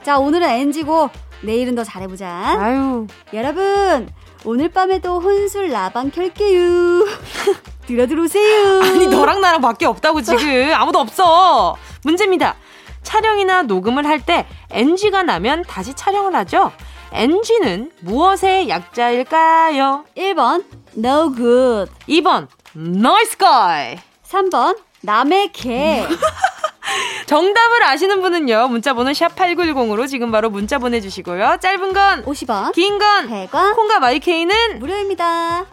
[0.04, 1.10] 자 오늘은 NG고
[1.41, 2.28] 내일은 더 잘해보자.
[2.60, 3.08] 아유.
[3.34, 4.10] 여러분
[4.45, 7.06] 오늘 밤에도 혼술 라방 켤게요.
[7.88, 8.82] 들어 들어오세요.
[8.82, 10.71] 아니 너랑 나랑 밖에 없다고 지금.
[10.76, 11.76] 아무도 없어.
[12.04, 12.56] 문제입니다.
[13.02, 16.71] 촬영이나 녹음을 할 때 NG가 나면 다시 촬영을 하죠
[17.13, 20.06] NG는 무엇의 약자일까요?
[20.17, 20.63] 1번
[20.97, 21.91] no good.
[22.10, 23.97] 2번 nice guy.
[24.28, 26.06] 3번 남의 개.
[27.28, 31.58] 정답을 아시는 분은요 문자 번호 샵 8910으로 지금 바로 문자 보내 주시고요.
[31.62, 33.76] 짧은 건 50원 긴 건 100원.
[33.76, 35.65] 콩과 마이케이는 무료입니다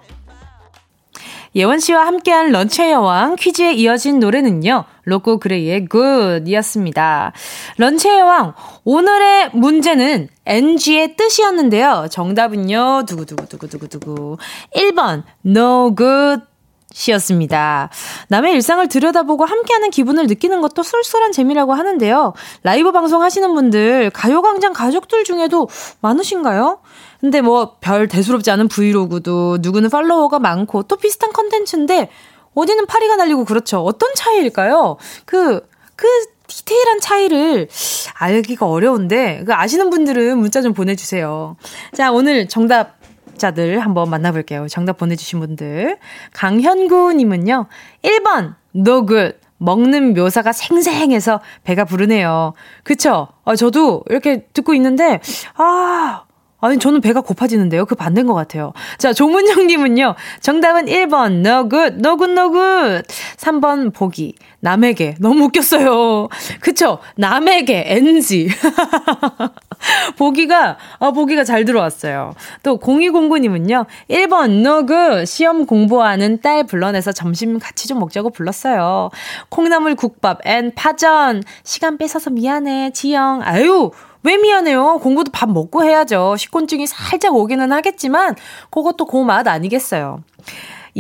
[1.57, 4.85] 예원 씨와 함께한 런치의 여왕 퀴즈에 이어진 노래는요.
[5.05, 7.33] 로꼬 그레이의 Good이었습니다.
[7.79, 12.07] 런치의 여왕 오늘의 문제는 NG의 뜻이었는데요.
[12.11, 13.05] 정답은요.
[13.07, 14.37] 두구두구두구두구두구
[14.77, 16.45] 1번 No Good
[16.93, 17.89] 시였습니다.
[18.29, 22.35] 남의 일상을 들여다보고 함께하는 기분을 느끼는 것도 쏠쏠한 재미라고 하는데요.
[22.63, 25.69] 라이브 방송 하시는 분들 가요광장 가족들 중에도
[26.01, 26.81] 많으신가요?
[27.21, 32.09] 근데 뭐 별 대수롭지 않은 브이로그도 누구는 팔로워가 많고 또 비슷한 컨텐츠인데
[32.55, 33.81] 어디는 파리가 날리고 그렇죠.
[33.81, 34.97] 어떤 차이일까요?
[35.25, 35.61] 그,
[35.97, 36.07] 그
[36.47, 37.69] 디테일한 차이를
[38.15, 41.57] 알기가 어려운데 그 아시는 분들은 문자 좀 보내주세요.
[41.95, 42.97] 자, 오늘 정답
[43.37, 44.67] 자들 한번 만나볼게요.
[44.69, 45.99] 정답 보내주신 분들.
[46.33, 47.67] 강현구님은요,
[48.03, 49.37] 1번, no good.
[49.59, 52.55] 먹는 묘사가 생생해서 배가 부르네요.
[52.83, 53.29] 그쵸?
[53.45, 55.21] 아, 저도 이렇게 듣고 있는데,
[55.57, 56.25] 아,
[56.61, 57.87] 아니, 저는 배가 고파지는데요.
[57.87, 58.73] 그 반대인 것 같아요.
[58.99, 60.15] 자, 조문영님은요.
[60.41, 63.03] 정답은 1번, no good, no good, no good.
[63.37, 64.35] 3번, 보기.
[64.61, 65.17] 남에게.
[65.21, 66.29] 너무 웃겼어요.
[66.61, 66.99] 그쵸?
[67.17, 68.49] 남에게, NG.
[70.17, 72.35] 보기가, 아, 보기가 잘 들어왔어요.
[72.63, 73.87] 또, 0209님은요.
[74.11, 75.27] 1번, no good.
[75.27, 79.11] 시험 공부하는 딸 불러내서 점심 같이 좀 먹자고 불렀어요.
[79.49, 81.43] 콩나물 국밥 and 파전.
[81.65, 83.41] 시간 뺏어서 미안해, 지영.
[83.43, 83.91] 아유,
[84.23, 84.99] 왜 미안해요?
[85.03, 86.37] 공부도 밥 먹고 해야죠.
[86.37, 88.37] 식곤증이 살짝 오기는 하겠지만,
[88.71, 90.23] 그것도 그맛 아니겠어요.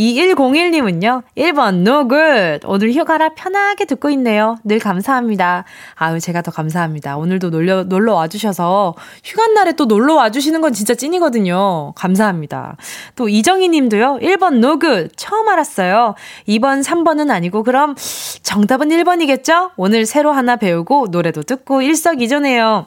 [0.01, 2.67] 2101님은요, 1번, no good.
[2.67, 4.57] 오늘 휴가라 편하게 듣고 있네요.
[4.65, 5.65] 늘 감사합니다.
[5.95, 7.19] 아유, 제가 더 감사합니다.
[7.19, 11.93] 오늘도 놀러, 놀러 와주셔서, 휴가날에 또 놀러 와주시는 건 진짜 찐이거든요.
[11.97, 12.79] 감사합니다.
[13.15, 15.11] 또 이정희 님도요, 1번, no good.
[15.17, 16.15] 처음 알았어요.
[16.49, 17.95] 2번, 3번은 아니고, 그럼
[18.43, 19.73] 정답은 1번이겠죠?
[19.77, 22.87] 오늘 새로 하나 배우고, 노래도 듣고, 일석이조네요.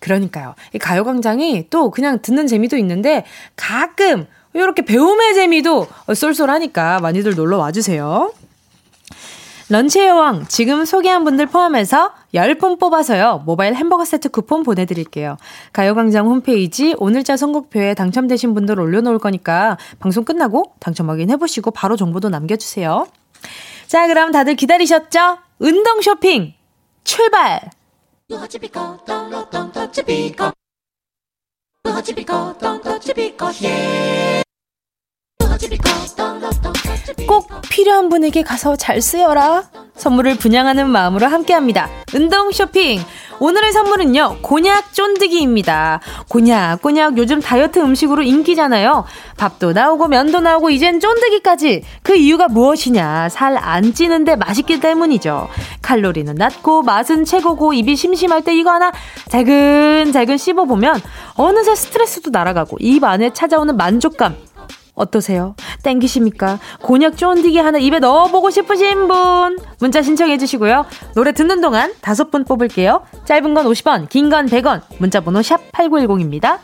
[0.00, 0.54] 그러니까요.
[0.72, 3.24] 이 가요광장이 또 그냥 듣는 재미도 있는데,
[3.56, 4.26] 가끔,
[4.62, 8.32] 이렇게 배움의 재미도 쏠쏠하니까 많이들 놀러 와주세요.
[9.68, 13.42] 런치의 여왕, 지금 소개한 분들 포함해서 10분 뽑아서요.
[13.46, 15.36] 모바일 햄버거 세트 쿠폰 보내드릴게요.
[15.72, 23.08] 가요광장 홈페이지 오늘자 선곡표에 당첨되신 분들 올려놓을 거니까 방송 끝나고 당첨 확인해보시고 바로 정보도 남겨주세요.
[23.88, 25.38] 자, 그럼 다들 기다리셨죠?
[25.58, 26.54] 운동 쇼핑
[27.02, 27.60] 출발!
[37.26, 39.64] 꼭 필요한 분에게 가서 잘 쓰여라.
[39.96, 41.88] 선물을 분양하는 마음으로 함께합니다.
[42.14, 43.00] 운동 쇼핑.
[43.38, 46.00] 오늘의 선물은요, 곤약 쫀득이입니다.
[46.28, 49.04] 곤약, 곤약 요즘 다이어트 음식으로 인기잖아요.
[49.36, 51.82] 밥도 나오고 면도 나오고 이젠 쫀득이까지.
[52.02, 53.28] 그 이유가 무엇이냐?
[53.30, 55.48] 살 안 찌는데 맛있기 때문이죠.
[55.82, 58.92] 칼로리는 낮고 맛은 최고고 입이 심심할 때 이거 하나
[59.28, 61.00] 잘근잘근 씹어보면
[61.34, 64.36] 어느새 스트레스도 날아가고 입 안에 찾아오는 만족감
[64.96, 65.54] 어떠세요?
[65.84, 66.58] 땡기십니까?
[66.82, 70.86] 곤약 쫀디기 하나 입에 넣어보고 싶으신 분 문자 신청해 주시고요.
[71.14, 73.04] 노래 듣는 동안 다섯 분 뽑을게요.
[73.24, 76.58] 짧은 건 50원, 긴 건 100원, 문자 번호 샵 8910입니다.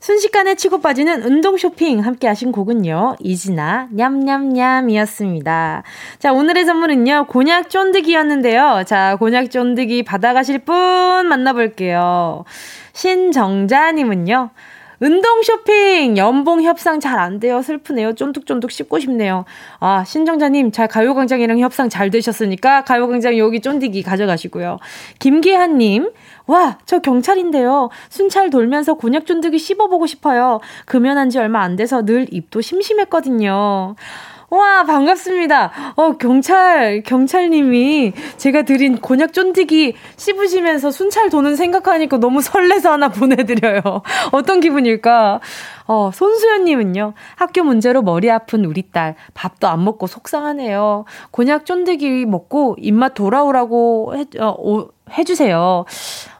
[0.00, 3.16] 순식간에 치고 빠지는 운동 쇼핑 함께 하신 곡은요.
[3.20, 5.82] 이진아 냠냠냠이었습니다.
[6.18, 7.24] 자, 오늘의 선물은요.
[7.28, 8.82] 곤약 쫀득이였는데요.
[8.86, 10.74] 자, 곤약 쫀득이 받아가실 분
[11.26, 12.44] 만나볼게요.
[12.92, 14.50] 신정자 님은요.
[15.00, 17.62] 운동 쇼핑 연봉 협상 잘 안 돼요.
[17.62, 18.14] 슬프네요.
[18.14, 19.44] 쫀득쫀득 씹고 싶네요.
[19.80, 24.78] 아, 신정자님, 잘 가요광장이랑 협상 잘 되셨으니까 가요광장 여기 쫀디기 가져가시고요.
[25.18, 26.10] 김기한님,
[26.46, 27.90] 와, 저 경찰인데요.
[28.08, 30.60] 순찰 돌면서 곤약 쫀득이 씹어보고 싶어요.
[30.86, 33.94] 금연한 지 얼마 안 돼서 늘 입도 심심했거든요.
[34.54, 35.72] 와, 반갑습니다.
[35.96, 43.80] 어, 경찰, 경찰님이 제가 드린 곤약 쫀디기 씹으시면서 순찰 도는 생각하니까 너무 설레서 하나 보내드려요.
[44.30, 45.40] 어떤 기분일까?
[45.88, 51.04] 어, 손수연님은요, 학교 문제로 머리 아픈 우리 딸, 밥도 안 먹고 속상하네요.
[51.32, 54.88] 곤약 쫀디기 먹고 입맛 돌아오라고 해, 어, 오,
[55.18, 55.84] 해주세요.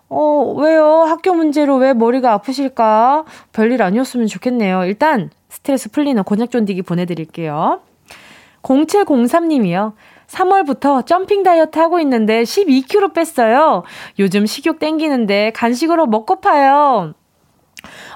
[0.09, 1.03] 어, 왜요?
[1.09, 3.25] 학교 문제로 왜 머리가 아프실까?
[3.53, 4.85] 별일 아니었으면 좋겠네요.
[4.85, 7.81] 일단, 스트레스 풀리는 곤약 쫀디기 보내드릴게요.
[8.65, 9.93] 0703님이요.
[10.27, 13.85] 3월부터 점핑 다이어트 하고 있는데 12kg 뺐어요.
[14.19, 17.15] 요즘 식욕 땡기는데 간식으로 먹고파요.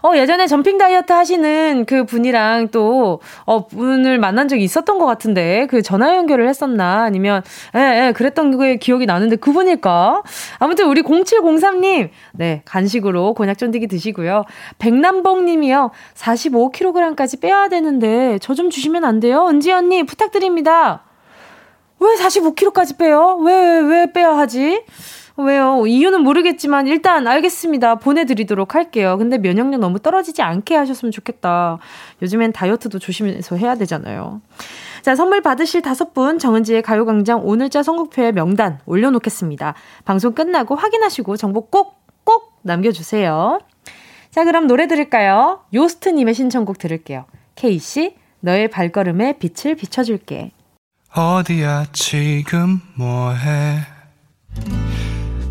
[0.02, 5.66] 어, 예전에 점핑 다이어트 하시는 그 분이랑 또, 어, 분을 만난 적이 있었던 것 같은데,
[5.70, 7.04] 그 전화 연결을 했었나?
[7.04, 7.42] 아니면,
[7.74, 10.22] 예, 예, 그랬던 게 기억이 나는데 그분일까?
[10.58, 14.44] 아무튼 우리 0703님, 네, 간식으로 곤약 쫀디기 드시고요.
[14.78, 19.46] 백남봉 님이요, 45kg까지 빼야 되는데, 저 좀 주시면 안 돼요?
[19.48, 21.04] 은지 언니, 부탁드립니다.
[22.00, 23.38] 왜 45kg까지 빼요?
[23.44, 24.82] 왜, 왜 빼야 하지?
[25.44, 25.86] 왜요?
[25.86, 27.96] 이유는 모르겠지만 일단 알겠습니다.
[27.96, 29.16] 보내드리도록 할게요.
[29.18, 31.78] 근데 면역력 너무 떨어지지 않게 하셨으면 좋겠다.
[32.22, 34.40] 요즘엔 다이어트도 조심해서 해야 되잖아요.
[35.02, 39.74] 자, 선물 받으실 다섯 분 정은지의 가요광장 오늘자 선곡표에 명단 올려놓겠습니다.
[40.04, 43.60] 방송 끝나고 확인하시고 정보 꼭, 꼭 남겨주세요.
[44.30, 45.60] 자, 그럼 노래 들을까요?
[45.72, 47.26] 요스트님의 신청곡 들을게요.
[47.54, 50.50] 케이씨, 너의 발걸음에 빛을 비춰줄게.
[51.14, 53.78] 어디야, 지금 뭐해?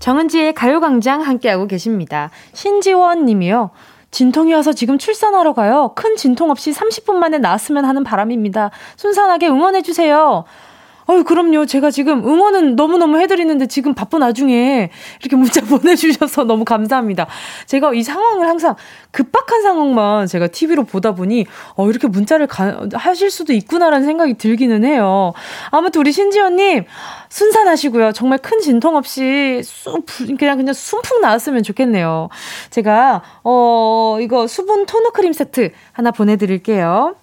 [0.00, 2.30] 정은지의 가요광장 함께하고 계십니다.
[2.52, 3.70] 신지원 님이요.
[4.10, 5.92] 진통이 와서 지금 출산하러 가요.
[5.94, 8.70] 큰 진통 없이 30분 만에 나았으면 하는 바람입니다.
[8.96, 10.44] 순산하게 응원해주세요.
[11.10, 11.66] 어유 그럼요.
[11.66, 17.26] 제가 지금 응원은 너무너무 해드리는데 지금 바쁜 와중에 이렇게 문자 보내주셔서 너무 감사합니다.
[17.66, 18.76] 제가 이 상황을 항상
[19.10, 24.84] 급박한 상황만 제가 TV로 보다 보니 어, 이렇게 문자를 가, 하실 수도 있구나라는 생각이 들기는
[24.84, 25.32] 해요.
[25.70, 26.84] 아무튼 우리 신지연님
[27.28, 28.12] 순산하시고요.
[28.12, 30.06] 정말 큰 진통 없이 쑥
[30.38, 32.28] 그냥 그냥 순풍 나왔으면 좋겠네요.
[32.70, 37.16] 제가 어 이거 수분 토너 크림 세트 하나 보내드릴게요.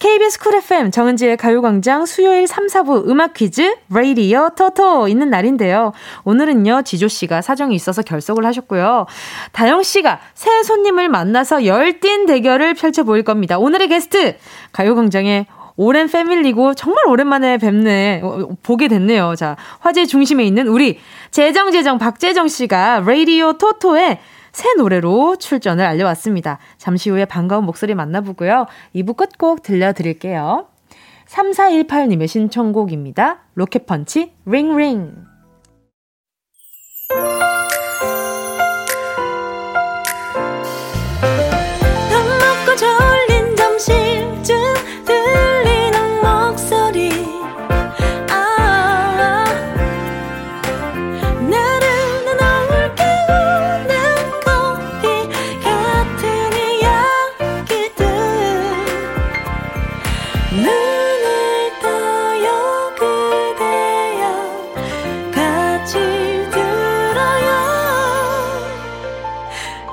[0.00, 5.92] KBS 쿨 FM 정은지의 가요광장 수요일 3, 4부 음악 퀴즈 레이디어 토토 있는 날인데요.
[6.24, 9.04] 오늘은요 지조 씨가 사정이 있어서 결석을 하셨고요.
[9.52, 13.58] 다영 씨가 새 손님을 만나서 열띤 대결을 펼쳐 보일 겁니다.
[13.58, 14.36] 오늘의 게스트
[14.72, 15.44] 가요광장의
[15.76, 19.34] 오랜 패밀리고 정말 오랜만에 뵙네 어, 보게 됐네요.
[19.36, 20.98] 자 화제 중심에 있는 우리
[21.30, 24.18] 재정 재정 박재정 씨가 레이디오 토토의
[24.52, 26.58] 새 노래로 출전을 알려왔습니다.
[26.78, 28.66] 잠시 후에 반가운 목소리 만나보고요.
[28.94, 30.66] 2부 끝곡 들려드릴게요.
[31.26, 33.40] 3418님의 신청곡입니다.
[33.54, 35.29] 로켓펀치 링링.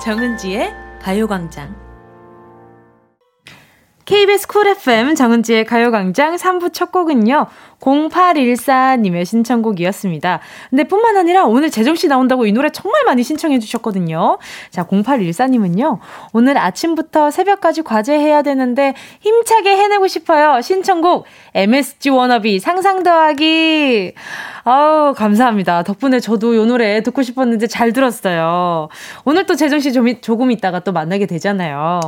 [0.08, 1.76] 정은지의 가요광장.
[4.06, 7.48] KBS 쿨 FM 정은지의 가요광장 3부 첫 곡은요.
[7.82, 10.40] 0814님의 신청곡이었습니다.
[10.70, 14.38] 근데 뿐만 아니라 오늘 재정씨 나온다고 이 노래 정말 많이 신청해 주셨거든요.
[14.72, 16.00] 자, 0814님은요.
[16.34, 20.62] 오늘 아침부터 새벽까지 과제해야 되는데 힘차게 해내고 싶어요.
[20.62, 24.14] 신청곡 MSG 워너비 상상 더하기.
[24.64, 25.84] 아우, 감사합니다.
[25.84, 28.90] 덕분에 저도 이 노래 듣고 싶었는데 잘 들었어요.
[29.24, 32.02] 오늘 또 재정씨 좀, 조금 있다가 또 만나게 되잖아요.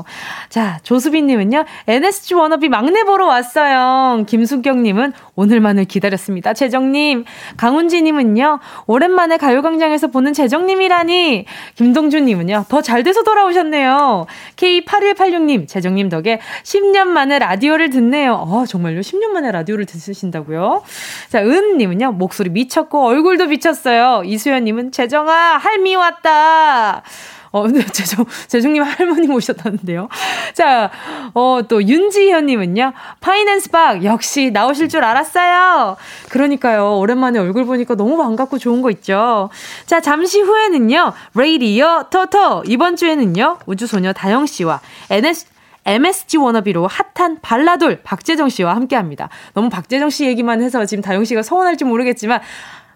[0.49, 1.63] 자, 조수빈님은요.
[1.87, 4.25] NSG 워너비 막내 보러 왔어요.
[4.25, 6.53] 김순경님은 오늘 만을 기다렸습니다.
[6.53, 7.25] 재정님.
[7.57, 8.59] 강훈지님은요.
[8.87, 11.45] 오랜만에 가요광장에서 보는 재정님이라니.
[11.75, 12.65] 김동준님은요.
[12.69, 14.25] 더 잘 돼서 돌아오셨네요.
[14.55, 15.67] K8186님.
[15.67, 18.33] 재정님 덕에 10년 만에 라디오를 듣네요.
[18.33, 19.01] 어, 정말요?
[19.01, 20.83] 10년 만에 라디오를 듣으신다고요?
[21.29, 22.13] 자, 은님은요.
[22.13, 24.23] 목소리 미쳤고 얼굴도 미쳤어요.
[24.25, 27.03] 이수연님은 재정아, 할미 왔다.
[27.51, 30.09] 어, 근데 재정, 재정님 할머니 모셨다는데요.
[30.53, 30.91] 자,
[31.33, 32.93] 어, 또 윤지현님은요.
[33.19, 35.97] 파이낸스 박, 역시 나오실 줄 알았어요.
[36.29, 36.97] 그러니까요.
[36.97, 39.49] 오랜만에 얼굴 보니까 너무 반갑고 좋은 거 있죠.
[39.85, 41.13] 자, 잠시 후에는요.
[41.35, 42.63] 레이디어 토토.
[42.65, 43.59] 이번 주에는요.
[43.65, 45.47] 우주소녀 다영씨와 NS,
[45.85, 49.29] MSG 워너비로 핫한 발라돌 박재정 씨와 함께 합니다.
[49.53, 52.41] 너무 박재정 씨 얘기만 해서 지금 다영 씨가 서운할지 모르겠지만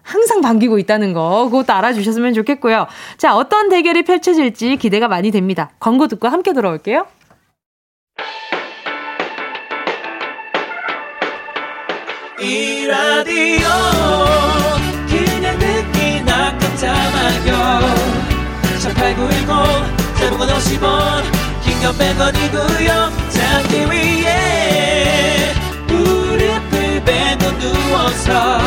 [0.04, 2.86] 항상 반기고 있다는 거 그것도 알아주셨으면 좋겠고요.
[3.16, 5.70] 자, 어떤 대결이 펼쳐질지 기대가 많이 됩니다.
[5.80, 7.06] 광고 듣고 함께 들어올게요.
[12.40, 13.66] 이 라디오
[15.08, 17.80] 그냥 듣기나 깜짝마요
[18.82, 21.22] 18910 대목원 50원
[21.64, 25.54] 긴건 100원이고요 잠기 위에
[25.86, 28.58] 무릎을 베고 누워서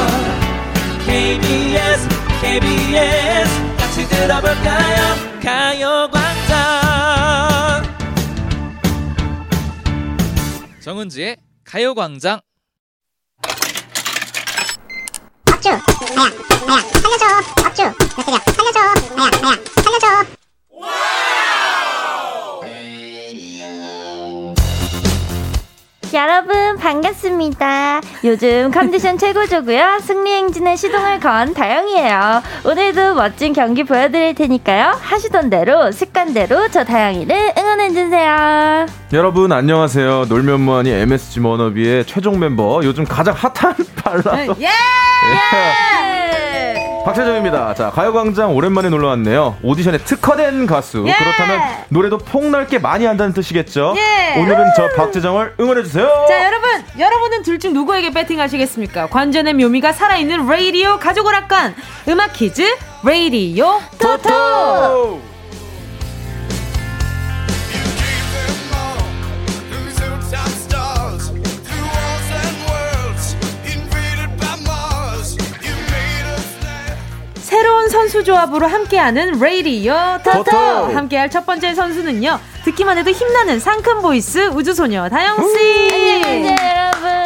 [1.17, 2.07] KBS
[2.41, 3.49] KBS.
[3.75, 5.15] 같이 들어볼까요?
[5.41, 6.53] 가요광장.
[10.79, 12.39] 정은지의 가요광장.
[15.45, 15.69] 박주.
[15.69, 15.79] 나야
[16.67, 17.25] 나야 살려줘.
[17.63, 17.91] 몇 대냐
[18.53, 19.15] 살려줘.
[19.15, 20.07] 나야 나야 살려줘
[26.13, 27.99] 여러분 반갑습니다.
[28.23, 29.99] 요즘 컨디션 최고조고요.
[30.01, 32.41] 승리 행진에 시동을 건 다영이에요.
[32.65, 34.97] 오늘도 멋진 경기 보여드릴 테니까요.
[35.01, 38.85] 하시던 대로 습관대로 저 다영이를 응원해 주세요.
[39.13, 40.25] 여러분 안녕하세요.
[40.29, 44.67] 놀면 뭐하니 MSG 머너비의 최종 멤버 요즘 가장 핫한 발라더 예!
[44.67, 46.76] 예!
[47.07, 47.73] 박재정입니다.
[47.73, 49.55] 자, 가요광장 오랜만에 놀러 왔네요.
[49.63, 51.05] 오디션에 특화된 가수.
[51.07, 51.13] 예!
[51.13, 53.95] 그렇다면 노래도 폭넓게 많이 한다는 뜻이겠죠?
[53.95, 54.37] 예!
[54.41, 56.05] 오늘은 저 박재정을 응원해주세요.
[56.27, 56.67] 자, 여러분.
[56.99, 59.07] 여러분은 둘 중 누구에게 배팅하시겠습니까?
[59.07, 61.75] 관전의 묘미가 살아있는 레이디오 가족 오락관.
[62.09, 62.61] 음악 퀴즈
[63.05, 64.17] 레이디오 토토!
[64.17, 65.36] 토토!
[77.97, 85.09] 선수 조합으로 함께하는 레이디어 토토 함께할 첫 번째 선수는요 듣기만 해도 힘나는 상큼 보이스 우주소녀
[85.09, 87.23] 다영씨 안녕하세요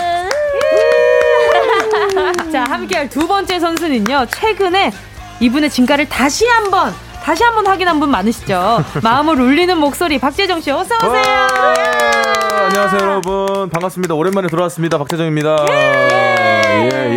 [2.16, 4.94] 여러분 자 함께할 두 번째 선수는요 최근에
[5.42, 8.86] 이분의 진가를 다시 한번 다시 한번 확인한 분 많으시죠?
[9.04, 11.48] 마음을 울리는 목소리 박재정 씨 어서 오세요.
[12.68, 14.16] 안녕하세요 여러분 반갑습니다.
[14.16, 14.98] 오랜만에 돌아왔습니다.
[14.98, 15.66] 박재정입니다.
[15.70, 16.31] 예.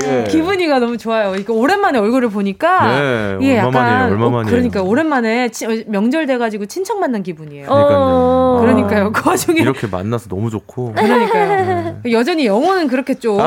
[0.03, 0.25] 예, 예.
[0.25, 1.35] 기분이가 너무 좋아요.
[1.37, 4.41] 이거 오랜만에 얼굴을 보니까 네, 예, 약간 얼마만이에요.
[4.41, 7.67] 어, 그러니까 오랜만에 치, 어, 명절 돼가지고 친척 만난 기분이에요.
[7.67, 8.59] 그러니까요.
[8.61, 9.13] 그러니까요.
[9.13, 10.93] 그 와중에 이렇게 만나서 너무 좋고.
[10.95, 12.01] 그러니까요.
[12.03, 12.13] 네.
[12.13, 13.39] 여전히 영혼은 그렇게 좀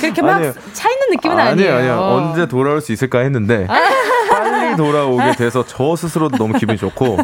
[0.00, 0.40] 그렇게 막
[0.72, 1.74] 차 있는 느낌은 아 니에요.
[1.74, 1.74] 아니에요.
[1.76, 1.94] 아니에요.
[2.00, 3.66] 언제 돌아올 수 있을까 했는데.
[3.68, 3.80] 아.
[4.30, 7.18] 빨리 돌아오게 돼서 저 스스로도 너무 기분이 좋고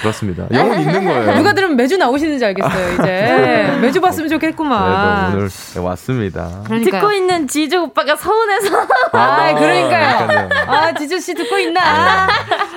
[0.00, 0.46] 그렇습니다.
[0.52, 1.34] 영혼 있는 거예요.
[1.38, 3.02] 누가 들으면 매주 나오시는지 알겠어요, 이제.
[3.02, 3.78] 네.
[3.80, 5.34] 매주 봤으면 좋겠구만.
[5.34, 5.48] 오늘
[5.78, 6.62] 왔습니다.
[6.64, 7.00] 그러니까요.
[7.00, 8.80] 듣고 있는 지주 오빠가 서운해서.
[9.12, 10.48] 아, 아 그러니까요.
[10.66, 11.80] 아, 지주 씨 듣고 있나?
[11.82, 12.28] 아,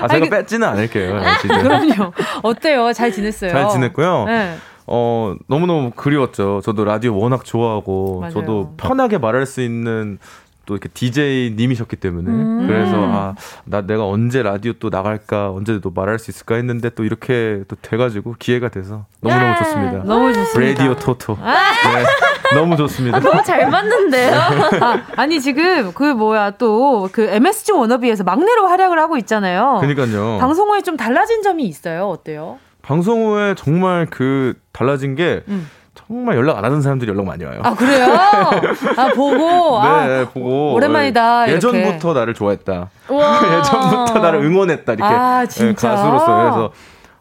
[0.02, 0.30] 아 제가 그...
[0.30, 1.18] 뺏지는 않을게요.
[1.18, 2.14] 아, 그럼요.
[2.44, 2.94] 어때요?
[2.94, 3.52] 잘 지냈어요?
[3.52, 4.26] 잘 지냈고요.
[4.26, 4.56] 네.
[4.86, 6.62] 어, 너무너무 그리웠죠.
[6.64, 8.34] 저도 라디오 워낙 좋아하고, 맞아요.
[8.34, 10.20] 저도 편하게 말할 수 있는
[10.66, 12.30] 또 이렇게 DJ님이셨기 때문에.
[12.30, 12.68] 음.
[12.68, 13.36] 그래서, 아,
[13.66, 17.76] 나 내가 언제 라디오 또 나갈까, 언제 또 말할 수 있을까 했는데 또 이렇게 또
[17.82, 19.56] 돼가지고 기회가 돼서 너무 너무 야.
[19.58, 20.04] 좋습니다.
[20.06, 20.84] 너무 좋습니다.
[20.84, 21.36] 라디오 토토.
[21.36, 23.18] 네, 너무 좋습니다.
[23.18, 24.40] 아, 너무 잘 맞는데요?
[24.82, 29.78] 아, 아니 지금 그 뭐야 또 그 MSG 워너비에서 막내로 활약을 하고 있잖아요.
[29.82, 30.38] 그니까요.
[30.40, 32.08] 방송 후에 좀 달라진 점이 있어요.
[32.08, 32.58] 어때요?
[32.82, 35.70] 방송 후에 정말 그 달라진 게 음.
[36.14, 37.60] 정말 연락 안 하는 사람들이 연락 많이 와요.
[37.64, 38.06] 아 그래요?
[38.06, 41.80] 아 보고 아, 네, 보고 오랜만이다, 예, 이렇게.
[41.80, 42.90] 예전부터 나를 좋아했다.
[43.10, 44.94] 예전부터 나를 응원했다.
[44.94, 45.90] 이렇게 아, 예, 진짜?
[45.90, 46.72] 가수로서 그래서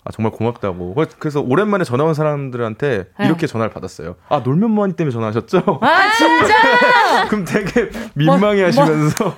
[0.05, 0.95] 아, 정말 고맙다고.
[1.19, 3.27] 그래서 오랜만에 전화 온 사람들한테 네.
[3.27, 4.17] 이렇게 전화를 받았어요.
[4.29, 5.79] 아 놀면 뭐하니 때문에 전화하셨죠?
[5.81, 7.25] 아 진짜?
[7.33, 9.35] 그럼 되게 민망해하시면서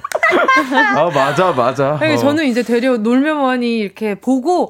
[0.97, 1.97] 아 맞아 맞아.
[2.01, 4.69] 아니, 어, 저는 이제 되려 놀면 뭐하니 이렇게 보고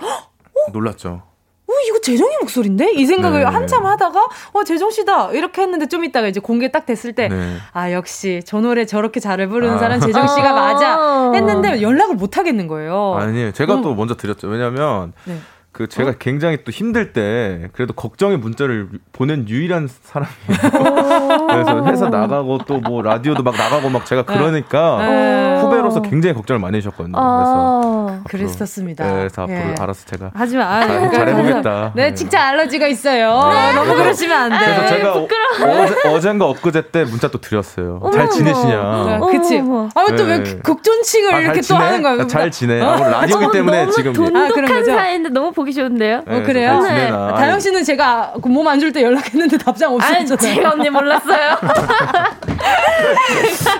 [0.74, 1.22] 놀랐죠.
[1.66, 2.92] 어, 이거 재정이 목소리인데?
[2.92, 3.46] 이 생각을 네.
[3.46, 5.32] 한참 하다가, 어, 재정 씨다.
[5.32, 7.56] 이렇게 했는데 좀 있다가 이제 공개 딱 됐을 때, 네.
[7.72, 9.78] 아, 역시 저 노래 저렇게 잘을 부르는 아.
[9.78, 10.98] 사람 재정 씨가 맞아.
[10.98, 11.32] 어.
[11.32, 13.16] 했는데 연락을 못 하겠는 거예요.
[13.18, 13.82] 아니 제가 음.
[13.82, 14.48] 또 먼저 드렸죠.
[14.48, 15.38] 왜냐면 네.
[15.74, 21.46] 그 제가 굉장히 또 힘들 때 그래도 걱정의 문자를 보낸 유일한 사람이에요.
[21.48, 25.58] 그래서 회사 나가고 또 뭐 라디오도 막 나가고 막 제가 그러니까 네.
[25.60, 27.12] 후배로서 굉장히 걱정을 많이 하셨거든요.
[27.16, 28.20] 그래서 어.
[28.28, 29.04] 그랬었습니다.
[29.06, 29.74] 네, 그래서 앞으로 예.
[29.80, 31.92] 알아서 제가 하지만, 아, 잘- 그러니까 잘해보겠다.
[31.96, 32.14] 네, 네.
[32.14, 33.30] 칭찬 알러지가 있어요.
[33.74, 34.88] 너무 그러시면 안 그래서 돼.
[34.88, 38.00] 제가 어, 어젠가 엊그제 때 문자 또 드렸어요.
[38.12, 38.78] 잘 지내시냐?
[38.80, 39.58] 아, 그치.
[39.58, 39.88] 어머.
[39.94, 40.58] 아, 또왜 네.
[40.62, 42.02] 극존칭을 아, 이렇게 잘또 하는?
[42.02, 42.26] 지내?
[42.26, 42.80] 잘 지내.
[42.80, 42.84] 어?
[42.90, 44.92] 아, 오늘 라디오기 어, 때문에 지금 아, 그런 돈독한 거죠?
[44.92, 46.22] 사이인데 너무 보기 좋은데요?
[46.26, 46.80] 네, 어, 그래요?
[46.80, 47.10] 네.
[47.10, 50.36] 다영 씨는 제가 몸안 좋을 때 연락했는데 답장 아, 없었잖아요.
[50.36, 51.56] 제가 언니 몰랐어요.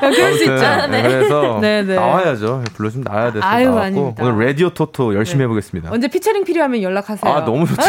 [0.01, 0.87] 그럴 수 있죠.
[0.91, 1.95] 네, 그래서 네, 네.
[1.95, 2.63] 나와야죠.
[2.75, 4.25] 불러주면 나와야 돼서 아유, 나왔고 아닙니다.
[4.25, 5.45] 오늘 라디오 토토 열심히 네.
[5.45, 5.91] 해보겠습니다.
[5.93, 7.33] 언제 피처링 필요하면 연락하세요.
[7.33, 7.83] 아 너무 좋죠.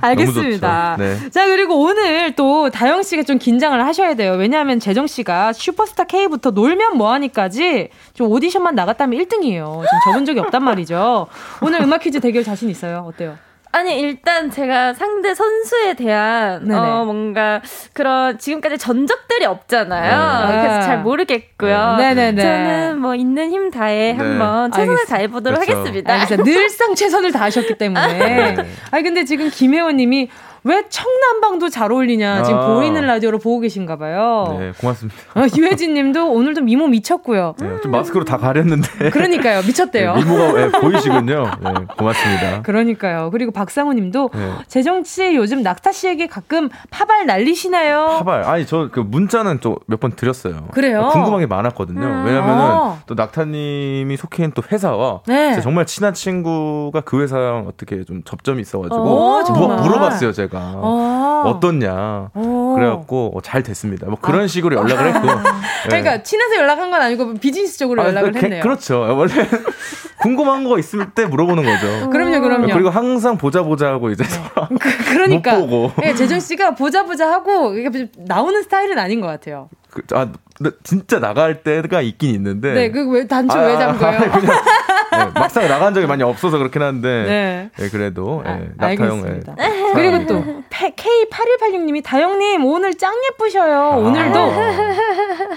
[0.00, 0.96] 알겠습니다.
[0.96, 1.24] 너무 좋죠.
[1.24, 1.30] 네.
[1.30, 4.32] 자, 그리고 오늘 또 다영 씨가 좀 긴장을 하셔야 돼요.
[4.32, 9.64] 왜냐하면 재정 씨가 슈퍼스타 K부터 놀면 뭐하니까지 좀 오디션만 나갔다면 1등이에요.
[9.64, 11.26] 좀 적은 적이 없단 말이죠.
[11.62, 13.04] 오늘 음악 퀴즈 대결 자신 있어요?
[13.08, 13.36] 어때요?
[13.72, 16.78] 아니 일단 제가 상대 선수에 대한 네네.
[16.78, 17.62] 어 뭔가
[17.92, 20.48] 그런 지금까지 전적들이 없잖아요.
[20.48, 20.62] 네.
[20.62, 21.96] 그래서 잘 모르겠고요.
[21.98, 22.14] 네.
[22.14, 22.42] 네네네.
[22.42, 24.18] 저는 뭐 있는 힘 다해 네.
[24.18, 25.14] 한번 최선을 알겠습니다.
[25.16, 25.78] 다해 보도록 그렇죠.
[25.78, 26.26] 하겠습니다.
[26.42, 28.54] 늘상 최선을 다하셨기 때문에.
[28.54, 28.66] 네.
[28.90, 30.28] 아니, 근데 지금 김혜원 님이
[30.64, 32.42] 왜 청남방도 잘 어울리냐.
[32.42, 32.66] 지금 아.
[32.74, 34.56] 보이는 라디오로 보고 계신가 봐요.
[34.58, 35.18] 네 고맙습니다.
[35.34, 37.54] 어, 유혜진 님도 오늘도 미모 미쳤고요.
[37.58, 39.60] 네, 좀 마스크로 다 가렸는데 그러니까요.
[39.62, 40.14] 미쳤대요.
[40.16, 41.50] 네, 미모가 네, 보이시군요.
[41.60, 42.62] 네, 고맙습니다.
[42.62, 43.30] 그러니까요.
[43.30, 44.52] 그리고 박상우 님도 네.
[44.66, 48.16] 재정 씨 요즘 낙타 씨에게 가끔 파발 날리시나요?
[48.18, 50.66] 파발 아니 저 그 문자는 좀 몇 번 드렸어요.
[50.72, 51.10] 그래요?
[51.12, 52.00] 궁금한 게 많았거든요.
[52.00, 52.24] 음.
[52.26, 52.98] 왜냐면은 아.
[53.06, 55.60] 또 낙타 님이 속해 있는 또 회사와 네.
[55.60, 59.02] 정말 친한 친구가 그 회사랑 어떻게 좀 접점이 있어 가지고
[59.38, 59.76] 오, 정말.
[59.76, 61.42] 물- 물어봤어요 제가 아.
[61.46, 62.30] 어떻냐.
[62.34, 62.74] 오.
[62.74, 64.06] 그래갖고 어, 잘 됐습니다.
[64.06, 65.26] 뭐 그런 식으로 연락을 했고.
[65.26, 65.32] 네.
[65.88, 68.62] 그러니까 친해서 연락한 건 아니고 비즈니스적으로 아, 연락을 그- 했네요.
[68.62, 69.00] 그렇죠.
[69.00, 69.32] 원래
[70.20, 72.10] 궁금한 거 있을 때 물어보는 거죠.
[72.10, 72.72] 그럼요, 그럼요.
[72.72, 74.22] 그리고 항상 보자 보자 하고 이제
[75.08, 75.92] 그, 러니까 못 보고.
[76.04, 79.68] 예, 재정 씨가 보자 보자 하고 이게 나오는 스타일은 아닌 것 같아요.
[79.90, 80.32] 그, 아, 나-
[80.82, 82.72] 진짜 나갈 때가 있긴 있는데.
[82.74, 84.18] 네, 그왜 단추 아, 왜 잠궈요?
[84.30, 84.62] 그냥,
[85.12, 87.24] 네, 막상 나간 적이 많이 없어서 그렇긴 한데.
[87.26, 87.70] 네.
[87.76, 89.24] 네, 그래도 아, 네, 낙타형.
[89.24, 89.54] 알겠습니다.
[89.56, 90.26] 네, 그리고.
[90.26, 93.98] 또 K8186님이 다영님 오늘 짱 예쁘셔요.
[94.04, 94.50] 오늘도 아.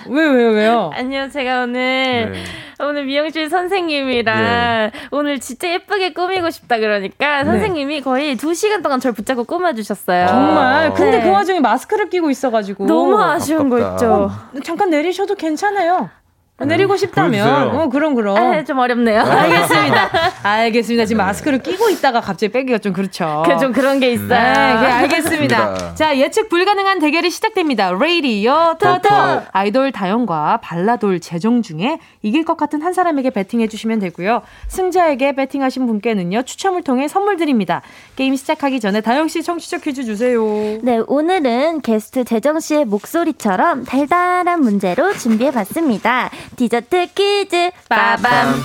[0.09, 0.91] 왜왜 왜요?
[0.93, 2.43] 아니요, 제가 오늘 네.
[2.79, 9.13] 오늘 미용실 선생님이랑 오늘 진짜 예쁘게 꾸미고 싶다 그러니까 선생님이 거의 두 시간 동안 저를
[9.13, 10.27] 붙잡고 꾸며주셨어요.
[10.27, 10.93] 정말.
[10.93, 11.23] 근데 네.
[11.23, 13.93] 그 와중에 마스크를 끼고 있어가지고 너무 아쉬운 거 아깝다.
[13.95, 14.31] 있죠.
[14.63, 16.11] 잠깐 내리셔도 괜찮아요.
[16.59, 17.81] 내리고 싶다면 보여주세요.
[17.81, 19.19] 어 그럼 그럼 아, 좀 어렵네요.
[19.25, 20.09] 알겠습니다.
[20.43, 21.05] 알겠습니다.
[21.05, 23.43] 지금 마스크를 끼고 있다가 갑자기 빼기가 좀 그렇죠.
[23.49, 24.27] 그 좀 그런 게 있어요.
[24.27, 25.95] 네, 네, 알겠습니다.
[25.95, 27.91] 자, 예측 불가능한 대결이 시작됩니다.
[27.91, 29.15] 레이디어 토토 토토.
[29.51, 34.41] 아이돌 다영과 발라돌 재정 중에 이길 것 같은 한 사람에게 배팅해 주시면 되고요.
[34.67, 37.81] 승자에게 배팅하신 분께는요 추첨을 통해 선물 드립니다.
[38.15, 40.41] 게임 시작하기 전에 다영 씨 청취자 퀴즈 주세요.
[40.81, 46.29] 네, 오늘은 게스트 재정 씨의 목소리처럼 달달한 문제로 준비해 봤습니다.
[46.55, 48.55] 디저트 퀴즈 빠밤.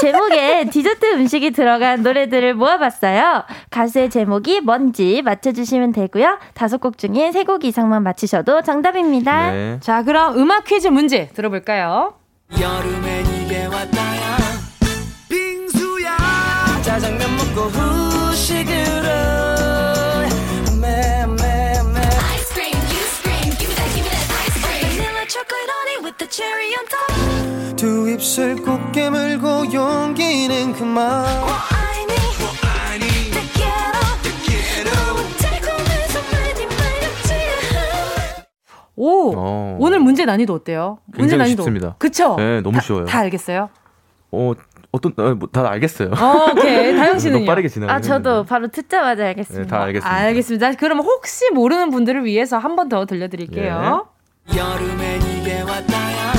[0.00, 3.44] 제목에 디저트 음식이 들어간 노래들을 모아봤어요.
[3.70, 6.38] 가수의 제목이 뭔지 맞춰주시면 되고요.
[6.54, 9.50] 다섯 곡 중에 세 곡 이상만 맞히셔도 정답입니다.
[9.52, 9.78] 네.
[9.80, 12.14] 자, 그럼 음악 퀴즈 문제 들어볼까요?
[12.60, 14.36] 여름엔 이게 왔다야
[15.28, 16.16] 빙수야
[16.82, 19.08] 짜장면 먹고 후식으로
[20.80, 22.00] 매매매
[22.44, 24.88] Scream, you scream, give me that, give me that ice cream.
[24.96, 25.63] Vanilla chocolate honey with the cherry on top.
[27.76, 31.24] 두 입술 꼭 깨물고 용기는 그만
[38.96, 39.76] 오, 어.
[39.80, 40.98] 오늘 문제 난이도 어때요?
[41.06, 41.96] 문제 난이도 쉽습니다.
[41.98, 42.36] 그쵸?
[42.38, 43.04] 네, 너무 다, 쉬워요.
[43.06, 43.68] 다 알겠어요?
[44.30, 44.52] 어,
[44.92, 46.10] 어떤 아, 뭐, 다 알겠어요.
[46.12, 47.92] 어, 오케이 다영 씨는 빠르게 지나.
[47.92, 49.62] 아 저도 바로 듣자마자 알겠습니다.
[49.64, 50.16] 네, 다 알겠습니다.
[50.16, 50.72] 알겠습니다.
[50.74, 54.04] 그럼 혹시 모르는 분들을 위해서 한 번 더 들려드릴게요.
[54.06, 54.13] 예.
[54.52, 56.32] 여름엔 이게 왔다야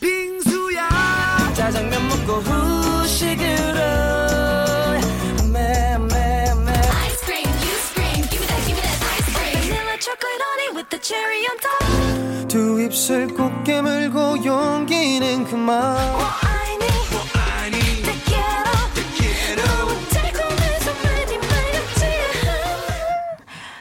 [0.00, 3.80] 빙수야 짜장면 먹고 후식으로
[5.52, 9.58] 매매매 Ice cream, you scream, give me that, give me that ice cream.
[9.68, 12.48] Vanilla chocolate on it with the cherry on top.
[12.48, 15.96] 두 입술 꼭 깨물고 용기는 그만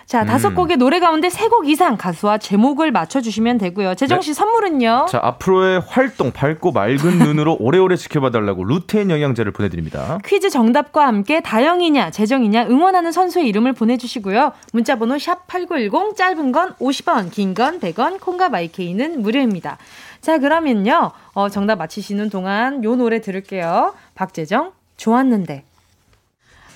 [0.09, 3.93] 자, 다섯 곡의 노래 가운데 세 곡 이상 가수와 제목을 맞춰주시면 되고요.
[3.95, 5.05] 재정 씨 선물은요?
[5.09, 10.17] 자, 앞으로의 활동 밝고 맑은 눈으로 오래오래 지켜봐달라고 루테인 영양제를 보내드립니다.
[10.25, 14.51] 퀴즈 정답과 함께 다영이냐, 재정이냐 응원하는 선수의 이름을 보내주시고요.
[14.73, 19.77] 문자번호 샵8910, 짧은 건 50원, 긴 건 100원, 콩과 마이케이는 무료입니다.
[20.21, 21.11] 자, 그러면요.
[21.33, 23.93] 어, 정답 맞히시는 동안 요 노래 들을게요.
[24.15, 25.65] 박재정, 좋았는데.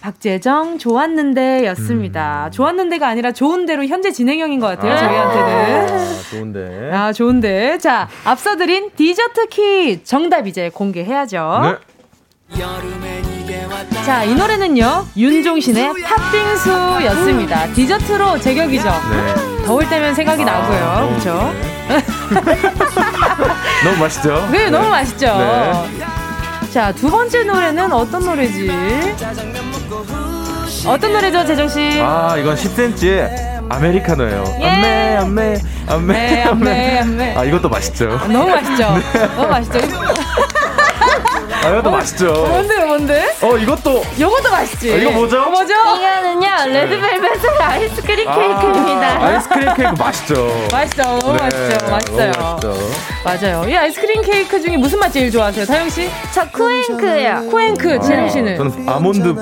[0.03, 2.49] 박재정, 좋았는데 였습니다.
[2.51, 5.97] 좋았는데가 아니라 좋은대로 현재 진행형인 것 같아요, 저희한테는.
[5.97, 6.89] 아, 좋은데.
[6.91, 7.77] 아, 좋은데.
[7.77, 11.79] 자, 앞서 드린 디저트 퀴즈 정답 이제 공개해야죠.
[12.49, 12.59] 네.
[14.05, 17.67] 자, 이 노래는요, 윤종신의 팥빙수 였습니다.
[17.67, 18.83] 디저트로 제격이죠.
[18.83, 19.65] 네.
[19.65, 21.07] 더울 때면 생각이 나고요.
[21.11, 21.53] 그렇죠?
[23.85, 24.49] 너무 맛있죠?
[24.51, 25.27] 네, 너무 맛있죠.
[25.37, 25.71] 네.
[26.73, 28.69] 자, 두 번째 노래는 어떤 노래지?
[30.85, 31.99] 어떤 노래죠, 재정 씨?
[32.01, 34.43] 아, 이건 10cm의 아메리카노예요.
[34.61, 34.65] 예.
[34.67, 37.35] 안메, 안메, 네, 안메, 안메.
[37.37, 38.05] 아, 이것도 맛있죠.
[38.27, 38.89] 너무 맛있죠?
[39.35, 39.79] 너무 맛있죠?
[41.63, 42.33] 아, 이것도 맛있죠.
[42.33, 43.35] 뭔데, 뭔데?
[43.41, 44.03] 어, 이것도.
[44.19, 44.91] 요것도 맛있지?
[44.93, 45.41] 아, 이거 뭐죠?
[45.43, 45.73] 어, 뭐죠?
[45.73, 49.07] 이거는요, 레드벨벳의 아이스크림 케이크입니다.
[49.21, 50.67] 아, 아이스크림 케이크 맛있죠.
[50.71, 51.03] 맛있죠?
[51.03, 51.89] 너무 네, 맛있죠?
[51.89, 52.31] 맛있어요.
[52.31, 53.12] 너무 맛있죠.
[53.23, 53.65] 맞아요.
[53.69, 55.65] 이 아이스크림 케이크 중에 무슨 맛 제일 좋아하세요?
[55.65, 56.09] 다영 씨?
[56.33, 57.45] 저 쿠앤크예요.
[57.49, 58.57] 쿠앤크, 재정씨는?
[58.57, 59.33] 저는 아몬드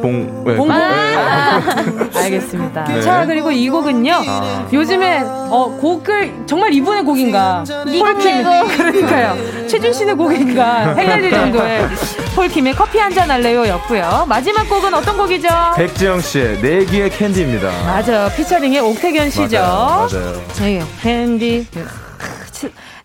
[0.00, 0.44] 봉봉.
[0.46, 0.68] 네, 봉봉?
[0.68, 0.74] 네.
[0.74, 1.60] 아,
[2.16, 2.84] 알겠습니다.
[2.84, 3.00] 네.
[3.02, 4.12] 자, 그리고 이 곡은요.
[4.26, 4.68] 아.
[4.72, 7.64] 요즘에 어, 곡을 정말 이분의 곡인가?
[7.66, 8.42] 폴킴.
[8.76, 9.36] 그러니까요.
[9.68, 10.94] 최준 씨의 곡인가?
[10.94, 11.86] 헷갈릴 정도의
[12.34, 14.26] 폴킴의 커피 한 잔 할래요 였고요.
[14.28, 15.48] 마지막 곡은 어떤 곡이죠?
[15.76, 17.70] 백지영 씨의 내 귀의 캔디입니다.
[17.84, 18.30] 맞아요.
[18.36, 19.58] 피처링의 옥택연 씨죠.
[19.58, 20.08] 맞아요.
[20.10, 20.42] 맞아요.
[20.58, 21.66] 네, 캔디.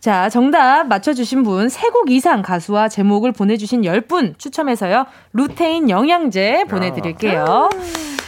[0.01, 7.69] 자, 정답 맞춰주신 분, 세곡 이상 가수와 제목을 보내주신 10분 추첨해서요, 루테인 영양제 보내드릴게요.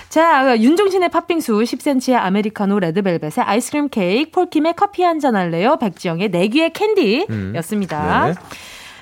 [0.07, 6.46] 자, 윤종신의 팥빙수, 10cm의 아메리카노 레드벨벳의 아이스크림 케이크, 폴킴의 커피 한 잔 할래요, 백지영의 내
[6.46, 8.27] 귀의 캔디 였습니다.
[8.27, 8.33] 네.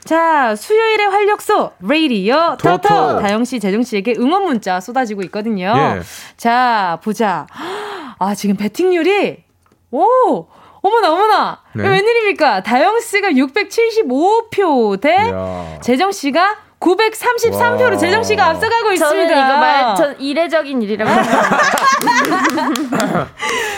[0.05, 2.77] 자, 수요일의 활력소, 레이디어, 토토.
[2.87, 3.19] 토토.
[3.19, 5.73] 다영씨, 재정씨에게 응원 문자 쏟아지고 있거든요.
[5.75, 6.01] 예.
[6.37, 7.47] 자, 보자.
[8.17, 9.43] 아, 지금 배팅률이,
[9.91, 10.47] 오!
[10.81, 11.61] 어머나, 어머나!
[11.75, 11.87] 네.
[11.87, 12.63] 웬일입니까?
[12.63, 15.79] 다영 씨가 675표 대 이야.
[15.81, 17.97] 재정 씨가 933표로 와.
[17.97, 19.27] 재정 씨가 앞서가고 있습니다.
[19.29, 21.59] 저는 이거 말, 전 이례적인 일이라고 생각합니다.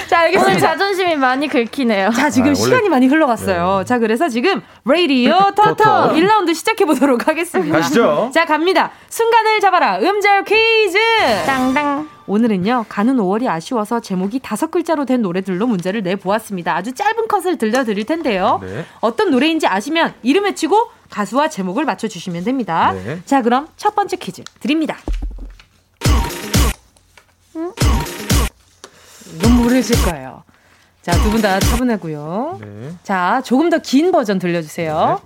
[0.07, 0.59] 자, 오늘 알겠습니다.
[0.59, 2.11] 자존심이 많이 긁히네요.
[2.11, 3.83] 자, 지금 아, 원래- 시간이 많이 흘러갔어요.
[3.85, 5.89] 자, 그래서 지금 레이디오 토토 토토.
[6.15, 7.77] 1라운드 시작해 보도록 하겠습니다.
[7.77, 8.31] 가시죠.
[8.33, 8.91] 자, 갑니다.
[9.09, 9.99] 순간을 잡아라.
[9.99, 10.97] 음절 퀴즈.
[11.45, 12.09] 땅땅.
[12.25, 16.73] 오늘은요, 가는 5월이 아쉬워서 제목이 다섯 글자로 된 노래들로 문제를 내보았습니다.
[16.73, 18.61] 아주 짧은 컷을 들려드릴 텐데요.
[18.63, 18.85] 네.
[19.01, 22.91] 어떤 노래인지 아시면 이름 외치고 가수와 제목을 맞춰주시면 됩니다.
[22.93, 23.19] 네.
[23.25, 24.97] 자, 그럼 첫 번째 퀴즈 드립니다.
[29.35, 30.43] 이건 모르실 거예요.
[31.03, 32.59] 자, 두 분 다 차분하고요.
[32.61, 32.91] 네.
[33.03, 35.21] 자, 조금 더 긴 버전 들려주세요.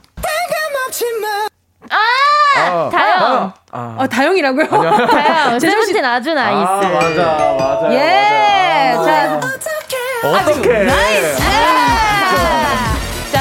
[1.90, 3.54] 아, 다영.
[3.72, 4.68] 아, 어, 다영이라고요?
[5.08, 5.60] 다영.
[5.60, 6.86] 세븐틴 아주 아, 나이스.
[6.94, 7.94] 맞아, 맞아.
[7.94, 8.94] 예!
[8.96, 10.86] 자, 어떻게?
[10.88, 11.47] 자,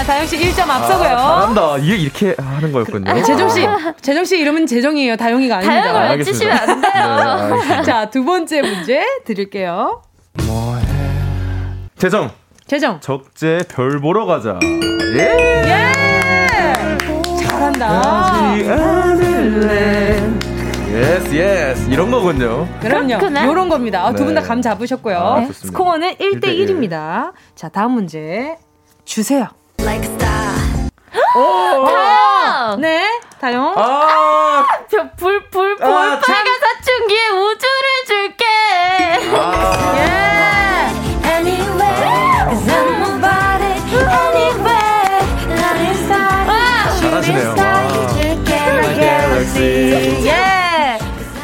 [0.07, 1.09] 다영 씨 1점 아, 앞서고요.
[1.09, 1.79] 잘한다.
[1.79, 3.11] 이게 이렇게 하는 거였군요.
[3.11, 3.67] 아, 재정 씨,
[4.01, 5.17] 재정 씨 이름은 재정이에요.
[5.17, 5.83] 다영이가 아닙니다.
[5.83, 6.45] 다영을 알겠습니다.
[6.55, 7.57] 외치시면 안 돼요.
[7.79, 7.83] 네.
[7.83, 10.03] 자, 두 번째 문제 드릴게요.
[11.99, 12.31] 재정,
[12.67, 13.01] 재정.
[13.01, 14.59] 적재 별 보러 가자.
[14.63, 15.63] 예!
[15.65, 15.93] 예!
[17.49, 18.55] 잘한다.
[20.93, 21.91] Yes, yes.
[21.91, 22.69] 이런 거군요.
[22.81, 23.07] 그럼요.
[23.19, 23.45] 그렇구나.
[23.47, 24.05] 요런 겁니다.
[24.07, 24.47] 아, 두분다 네.
[24.47, 25.19] 감 잡으셨고요.
[25.19, 25.67] 아, 좋습니다.
[25.67, 26.67] 스코어는 1대 1대 1.
[26.69, 27.33] 1입니다.
[27.55, 28.57] 자, 다음 문제
[29.05, 29.49] 주세요.
[29.87, 30.27] 다영.
[32.81, 33.07] 네,
[33.41, 33.73] 다영.
[33.77, 36.35] 아, 저 볼, 볼, 볼, 아, 참.
[36.35, 37.67] 빨간 사춘기의 우주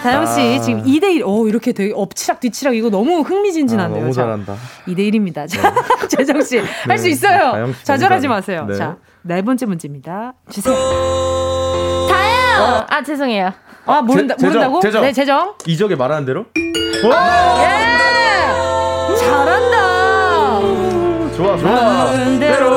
[0.02, 0.60] 다영 씨 아.
[0.60, 1.24] 지금 2대 1.
[1.24, 3.98] 오, 이렇게 되게 엎치락 뒤치락 이거 너무 흥미진진한데요.
[3.98, 4.56] 아, 너무 자, 잘한다.
[4.88, 5.46] 2대 1입니다.
[5.48, 5.72] 자,
[6.08, 7.52] 재정 씨 할수 있어요.
[7.52, 8.66] 다영 씨 좌절하지 마세요.
[8.68, 8.74] 네.
[8.76, 10.34] 자, 네 번째 문제입니다.
[10.50, 10.74] 주세요.
[12.10, 12.84] 다요.
[12.88, 13.52] 아 죄송해요.
[13.86, 14.80] 아, 모른다, 재- 재정, 모른다고?
[14.80, 15.02] 재정.
[15.02, 15.54] 네, 재정.
[15.66, 16.44] 이적에 말하는 대로?
[16.56, 17.10] 예!
[19.16, 20.60] 잘한다.
[21.36, 22.12] 좋아, 좋아.
[22.12, 22.70] 모르는 대로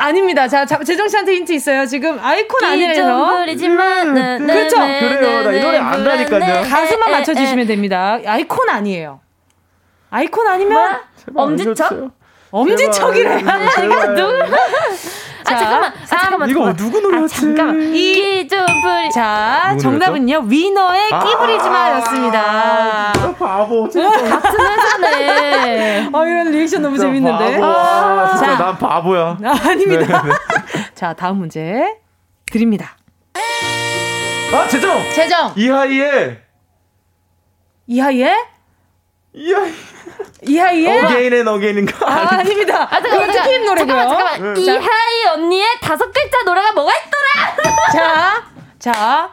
[0.00, 0.46] 아닙니다.
[0.46, 1.84] 자, 자, 재정 씨한테 힌트 있어요.
[1.86, 3.02] 지금 아이콘 아니래서.
[3.02, 4.76] 기존부리지만 나- 나- 그렇죠.
[4.78, 5.42] 나- 그래요.
[5.42, 6.38] 나 이 노래 나- 안다니까요.
[6.38, 8.18] 나- 가수만 맞춰주시면 됩니다.
[8.24, 9.20] 아이콘 아니에요.
[10.10, 10.98] 아이콘 아니면
[11.32, 11.44] 뭐?
[11.44, 12.10] 엄지척?
[12.50, 13.38] 엄지척이래.
[13.74, 14.14] 제발.
[14.14, 14.32] 누구?
[15.48, 15.92] 아 잠깐만.
[15.92, 16.48] 아 잠깐만.
[16.50, 16.76] 이거 잠깐만.
[16.76, 17.40] 누구 아 노래였지?
[17.40, 17.92] 잠깐만.
[17.92, 19.10] 기존부리.
[19.12, 20.38] 자, 누구 정답은요.
[20.46, 21.24] 위너의 아.
[21.24, 22.40] 끼부리지마였습니다.
[22.40, 23.88] 아, 바보.
[23.88, 26.10] 진짜 같은 회사네.
[26.12, 27.58] 어, 이런 리액션 너무 재밌는데.
[27.60, 27.66] 바보.
[27.66, 28.64] 아, 진짜 자.
[28.64, 29.38] 난 바보야.
[29.42, 30.22] 아, 아닙니다.
[30.22, 30.84] 네, 네.
[30.94, 31.96] 자, 다음 문제
[32.50, 32.96] 드립니다.
[34.54, 34.98] 아, 재정!
[35.12, 36.38] 재정 이하이의,
[37.86, 38.34] 이하이의
[39.34, 39.72] 이하이.
[40.42, 42.06] 이하이의 Again and Again인가?
[42.08, 42.86] 아, 아닙니다.
[42.90, 43.30] 아 잠깐만.
[43.32, 43.86] 2PM 노래고요.
[43.86, 44.54] 잠깐만 잠깐만.
[44.54, 44.60] 네.
[44.60, 47.76] 이하이 언니의 다섯 글자 노래가 뭐가 있더라?
[47.92, 48.42] 자,
[48.78, 49.30] 자.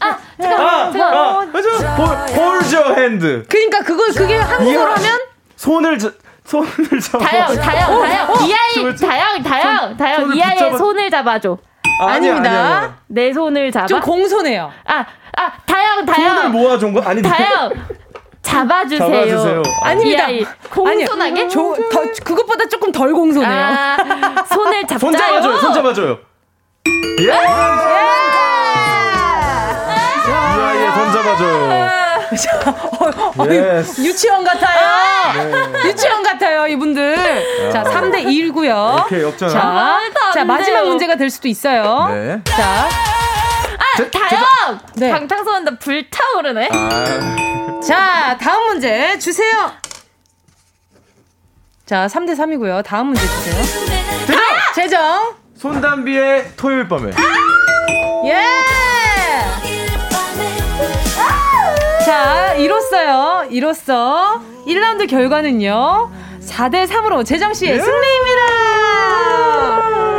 [0.00, 0.74] 아 잠깐만.
[0.88, 1.14] 아, 잠깐만.
[1.14, 1.68] 아, 맞아.
[1.96, 3.46] hold, hold your hand.
[3.48, 5.18] 그러니까 그걸 그게 한국어로 하면
[5.56, 6.10] 손을, 자,
[6.44, 7.24] 손을 잡아.
[7.26, 11.58] 다영 다영 다영 이하이 손을 잡- 다영 다영 다영 손을 이하이의 손을 잡아줘.
[12.00, 12.50] 아니야, 아닙니다.
[12.50, 12.98] 아니야, 아니야.
[13.08, 13.86] 내 손을 잡아.
[13.86, 14.70] 좀 공손해요.
[14.86, 15.04] 아,
[15.36, 16.52] 아, 다영, 손을 다영.
[16.52, 17.00] 모아준 거?
[17.02, 17.72] 아니, 다영.
[18.42, 18.98] 잡아주세요.
[19.10, 19.62] 잡아주세요.
[19.82, 20.28] 아닙니다.
[20.28, 20.46] 이하이.
[20.70, 21.48] 공손하게?
[21.48, 23.50] 조, 더, 그것보다 조금 덜 공손해요.
[23.50, 23.96] 아,
[24.48, 24.98] 손을 잡자요.
[24.98, 26.18] 손 잡아줘요, 손 잡아줘요.
[27.20, 27.24] 예!
[30.28, 31.88] 이하이의 손 잡아줘요.
[33.38, 34.02] 어, yes.
[34.02, 35.82] 유치원 같아요.
[35.86, 37.70] 유치원 같아요, 이분들.
[37.72, 39.04] 자, 3대 2고요.
[39.06, 39.48] 오케이, 역전.
[39.48, 40.84] 자, 안 자, 마지막.
[40.86, 42.08] 문제가 될 수도 있어요.
[42.10, 42.40] 네.
[42.44, 42.88] 자,
[43.78, 44.78] 아, 다영!
[44.96, 45.10] 네.
[45.10, 46.68] 방탄소년단 불타오르네.
[46.72, 49.70] 아, 자, 다음 문제 주세요.
[51.86, 52.84] 자, 3대 3이고요.
[52.84, 53.56] 다음 문제 주세요.
[54.36, 55.34] 아, 재정.
[55.56, 57.10] 손담비의 토요일 밤에.
[58.26, 58.34] 예!
[62.04, 63.46] 자, 이로써요.
[63.50, 66.10] 이로써 1라운드 결과는요.
[66.40, 68.46] 4대 3으로 재정 씨의 승리입니다.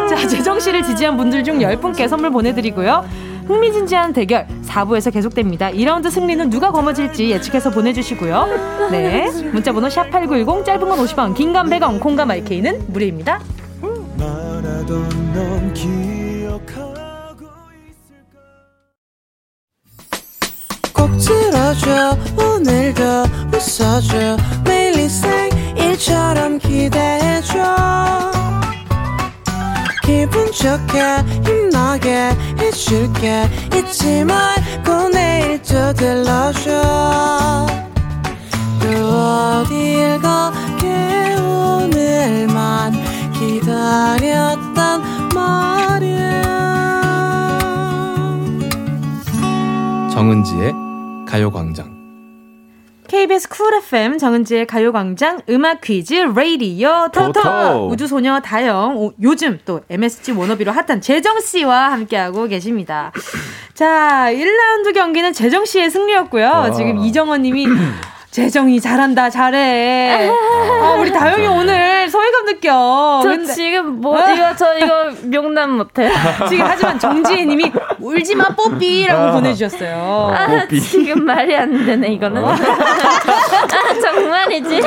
[0.09, 3.07] 자, 재정 씨를 지지한 분들 중 10분께 선물 보내 드리고요.
[3.49, 5.71] 흥미진진한 대결 4부에서 계속됩니다.
[5.71, 8.89] 2라운드 승리는 누가 거머쥘지 예측해서 보내주시고요.
[8.91, 9.27] 네.
[9.51, 13.41] 문자번호 샵8910 짧은 건 50원, 긴감 100원, 콩감 IK는 무료입니다.
[20.93, 23.03] 꼭 들어줘 오늘도
[23.51, 27.57] 웃어줘 매일 일상일처럼 기대해줘
[30.09, 30.99] 기분 좋게
[31.45, 33.47] 힘나게 해줄게.
[33.75, 37.67] 잊지 말고 내일 또 들러줘
[38.81, 42.93] 또 어딜 가게 오늘만
[43.33, 46.49] 기다렸단 말이야.
[50.11, 50.73] 정은지의
[51.27, 51.98] 가요광장.
[53.09, 57.89] KBS 쿨 FM 정은지의 가요광장 음악 퀴즈 레이디오 토토.
[57.91, 63.11] 우주소녀 다영 오, 요즘 또 MSG 워너비로 핫한 재정 씨와 함께하고 계십니다.
[63.73, 66.71] 자 1라운드 경기는 재정 씨의 승리였고요.
[66.77, 67.65] 지금 이정원 님이
[68.31, 74.31] 재정이 잘한다 잘해 아, 우리 다영이 오늘 소외감 느껴 저 근데 지금 뭐, 아.
[74.31, 76.09] 이거, 저 이거 명남 못해.
[76.47, 79.31] 지금 하지만 정지혜 님이 울지마 뽀삐라고 아.
[79.31, 80.79] 보내주셨어요 아, 뽀삐.
[80.79, 82.43] 지금 말이 안 되네, 이거는.
[82.45, 82.55] 아,
[84.01, 84.81] 정말이지?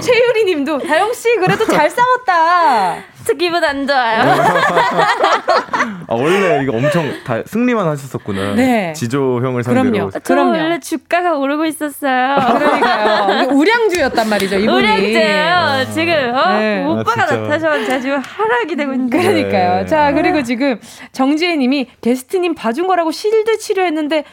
[0.00, 2.96] 최유리 님도 다영 씨 그래도 잘 싸웠다
[3.26, 4.22] 저 기분 안 좋아요.
[6.08, 8.54] 아, 원래 이거 엄청 다 승리만 하셨었구나.
[8.54, 8.92] 네.
[8.92, 9.90] 지조 형을 상대로.
[9.90, 10.10] 그럼요.
[10.12, 10.50] 저 그럼요.
[10.52, 12.36] 원래 주가가 오르고 있었어요.
[12.36, 13.48] 그러니까요.
[13.50, 14.76] 우량주였단 말이죠, 이분이.
[14.78, 15.86] 우량주예요.
[15.92, 16.58] 지금 어?
[16.58, 16.84] 네.
[16.84, 17.36] 오빠가 아, 진짜.
[17.36, 19.18] 나타나셔서 제가 지금 하락이 되고 있는데.
[19.18, 19.80] 그러니까요.
[19.80, 19.86] 네.
[19.86, 20.78] 자, 그리고 지금
[21.10, 24.24] 정지혜 님이 게스트님 봐준 거라고 실드 치료했는데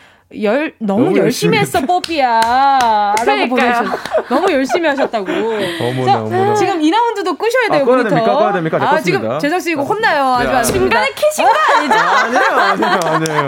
[0.42, 2.40] 열, 너무, 너무 열심히 열심히 했어, 뽀삐야.
[2.40, 3.50] 라고 그러니까요.
[3.50, 5.26] 보내주셨 너무 열심히 하셨다고.
[5.32, 6.56] 어머나, 자, 어머나.
[6.56, 8.04] 지금 2라운드도 끄셔야 돼요, 아, 꺼야.
[8.04, 8.34] 됩니까?
[8.34, 8.78] 꺼야 됩니까?
[8.80, 9.04] 네, 아, 껐습니다.
[9.04, 10.34] 지금 재석 씨 이거 혼나요.
[10.34, 11.08] 아주 네, 안 중간에.
[11.16, 11.94] 키신 거 아니죠?
[12.00, 13.46] 아니에요, 아니에요, 아니에요.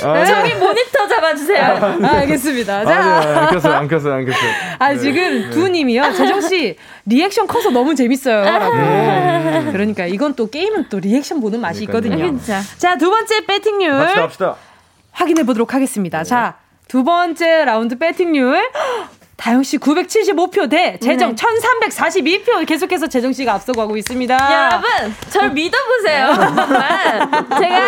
[0.00, 1.64] 작가님, 저기 모니터 잡아주세요.
[2.04, 2.84] 아, 알겠습니다.
[2.84, 2.98] 자.
[2.98, 4.50] 아니에요, 안 켰어요, 안 켰어요, 안 켰어요.
[4.78, 4.98] 아, 네.
[4.98, 6.12] 지금 두 님이요.
[6.12, 6.76] 재정 씨,
[7.06, 8.44] 리액션 커서 너무 재밌어요.
[8.44, 8.72] 라고.
[9.72, 12.14] 그러니까 이건 또 게임은 또 리액션 보는 맛이 그러니까요.
[12.24, 12.38] 있거든요.
[12.38, 12.60] 진짜.
[12.78, 14.56] 자, 두 번째 베팅률 갑시다, 갑시다.
[15.18, 16.22] 확인해 보도록 하겠습니다.
[16.22, 18.56] 자, 두 번째 라운드 베팅률.
[19.38, 24.34] 다영 씨 975표 대 재정 1342표 계속해서 재정 씨가 앞서고 하고 있습니다.
[24.34, 26.34] 여러분, 저를 믿어보세요.
[26.34, 27.28] 정말.
[27.60, 27.80] 제가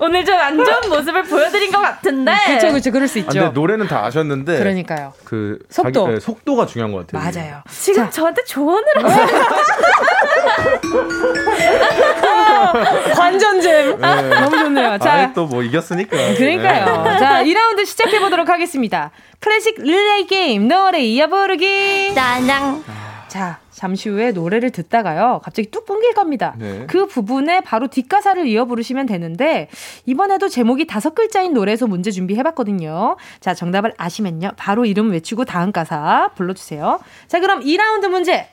[0.00, 2.32] 오늘 좀 안 좋은 모습을 보여드린 것 같은데.
[2.46, 2.90] 그렇죠, 그렇죠.
[2.90, 3.32] 그럴 수 아, 있죠.
[3.32, 4.58] 근데 노래는 다 아셨는데.
[4.58, 5.12] 그러니까요.
[5.24, 6.04] 그 속도.
[6.04, 7.30] 자기, 네, 속도가 중요한 것 같아요.
[7.30, 7.62] 맞아요.
[7.68, 9.26] 지금 저한테 조언을 하세요.
[13.14, 14.00] 관전잼.
[14.00, 14.98] 너무 좋네요.
[14.98, 16.16] 자, 아예 또뭐 이겼으니까.
[16.36, 17.02] 그러니까요.
[17.02, 17.18] 네.
[17.18, 19.10] 자, 2라운드 시작해 보도록 하겠습니다.
[19.40, 22.14] 클래식 릴레이 게임 노래 이어 부르기.
[22.14, 22.82] 짜장.
[23.28, 25.40] 자, 잠시 후에 노래를 듣다가요.
[25.44, 26.54] 갑자기 뚝 끊길 겁니다.
[26.58, 26.86] 네.
[26.88, 29.68] 그 부분에 바로 뒷가사를 이어 부르시면 되는데
[30.06, 33.16] 이번에도 제목이 다섯 글자인 노래에서 문제 준비해 봤거든요.
[33.40, 34.52] 자, 정답을 아시면요.
[34.56, 36.98] 바로 이름 외치고 다음 가사 불러 주세요.
[37.28, 38.48] 자, 그럼 2라운드 문제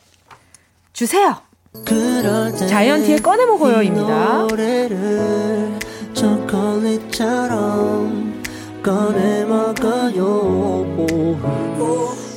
[0.93, 1.38] 주세요.
[2.67, 4.47] 자이언티의 꺼내 먹어요입니다.
[8.86, 10.86] 꺼내 먹어요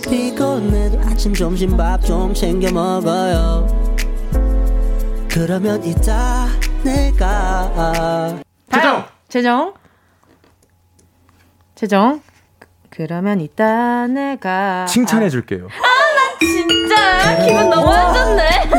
[0.08, 3.66] 피곤해도 아침 점심 밥 좀 챙겨 먹어요
[5.30, 6.46] 그러면 이따
[6.82, 8.40] 내가
[8.72, 9.04] 재정!
[9.28, 9.74] 재정.
[11.74, 12.20] 재정.
[12.88, 15.68] 그러면 이따 내가 칭찬해 줄게요.
[16.40, 18.70] 진짜 기분 너무 안 좋네.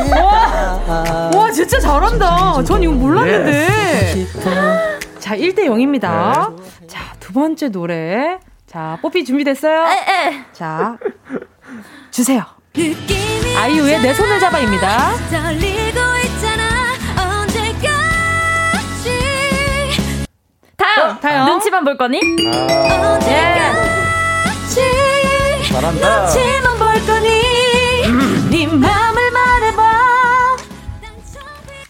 [1.36, 2.62] 와 진짜 잘한다.
[2.64, 4.12] 전 이거 몰랐는데.
[4.12, 4.50] 싶어
[5.20, 6.56] 자 1대 0입니다.
[6.88, 8.40] 자 두 번째 노래.
[8.66, 9.84] 자 뽀삐 준비됐어요?
[9.86, 10.98] 에, 자
[12.10, 12.42] 주세요.
[13.56, 15.12] 아이유의 내 손을 잡아입니다.
[17.16, 18.00] 언제까지
[20.76, 21.20] 다음.
[21.20, 21.46] 다음.
[21.50, 22.18] 눈치만 볼 거니?
[22.18, 23.72] 예.
[25.68, 26.22] 잘한다.
[26.24, 27.28] 눈치만 볼 거니
[28.50, 30.00] 네 맘을 말해봐.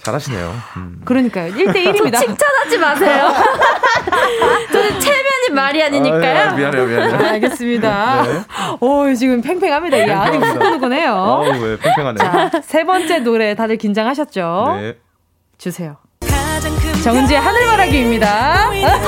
[0.03, 0.55] 잘하시네요.
[0.77, 1.01] 음.
[1.05, 1.53] 그러니까요.
[1.53, 2.19] 1대 1입니다.
[2.21, 3.33] 칭찬하지 마세요.
[4.73, 4.99] 저는
[5.51, 6.51] 말이 아니니까요.
[6.51, 7.29] 아, 미안해요, 미안해요.
[7.29, 8.23] 알겠습니다.
[8.23, 8.41] 네.
[8.81, 9.97] 오, 지금 팽팽합니다.
[9.97, 11.13] 이 안이 후끈후끈해요.
[11.13, 12.19] 아우, 왜 팽팽하네.
[12.19, 14.79] 자, 세 번째 노래 다들 긴장하셨죠?
[14.81, 14.97] 네.
[15.59, 15.97] 주세요.
[17.05, 18.29] 정은지의 하늘바라기입니다.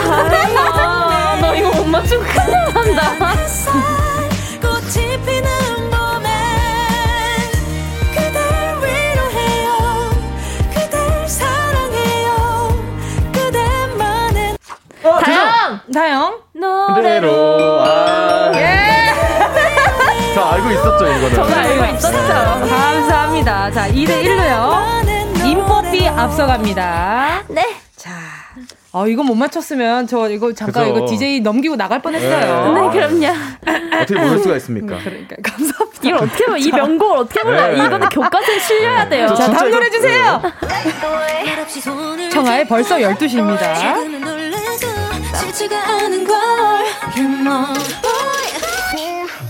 [0.00, 3.34] 아, 너 이거 못 맞추면 큰일 난다.
[4.60, 5.42] 꽃이 피
[15.92, 16.40] 다영!
[16.54, 17.80] 노래로.
[17.82, 18.50] 아.
[18.54, 20.32] 예.
[20.34, 21.34] 저 알고 있었죠, 이거는.
[21.34, 22.18] 정말 알고 있었죠.
[22.68, 23.70] 감사합니다.
[23.70, 25.46] 자, 2대 1로요.
[25.46, 27.42] 인뽀삐 앞서갑니다.
[27.48, 27.62] 네.
[27.96, 28.10] 자.
[28.92, 30.96] 어, 이거 못 맞췄으면 저 이거 잠깐 그죠.
[30.98, 32.72] 이거 DJ 넘기고 나갈 뻔했어요.
[32.72, 33.26] 네, 그럼요.
[34.02, 34.98] 어떻게 모를 수가 있습니까?
[35.02, 36.00] 그러니까 감사합니다.
[36.02, 37.76] 이걸 어떻게, 보- 이 명곡을 어떻게 몰라요?
[37.76, 37.84] 네.
[37.86, 39.34] 이거는 교과서에 실려야 돼요.
[39.34, 40.42] 자, 다음 노래 주세요.
[41.80, 44.61] 손을 청하의 벌써 12시입니다.
[45.42, 46.36] 싫지가 않은 걸
[47.16, 47.66] You know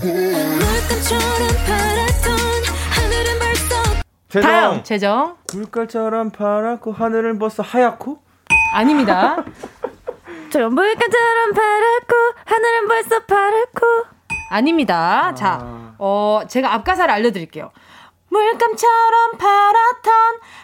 [0.01, 2.37] 물감처럼 파랗던
[2.89, 3.83] 하늘은 벌써
[4.29, 4.83] 재정.
[4.83, 5.37] 재정.
[5.53, 8.17] 물깔처럼 파랗고 하늘은 벌써 하얗고?
[8.73, 9.35] 아닙니다.
[10.51, 12.15] 저 물감처럼 파랗고
[12.45, 13.85] 하늘은 벌써 파랗고
[14.49, 15.33] 아닙니다.
[15.35, 17.71] 자, 어, 제가 앞가사를 알려드릴게요.
[18.29, 20.13] 물감처럼 파랗던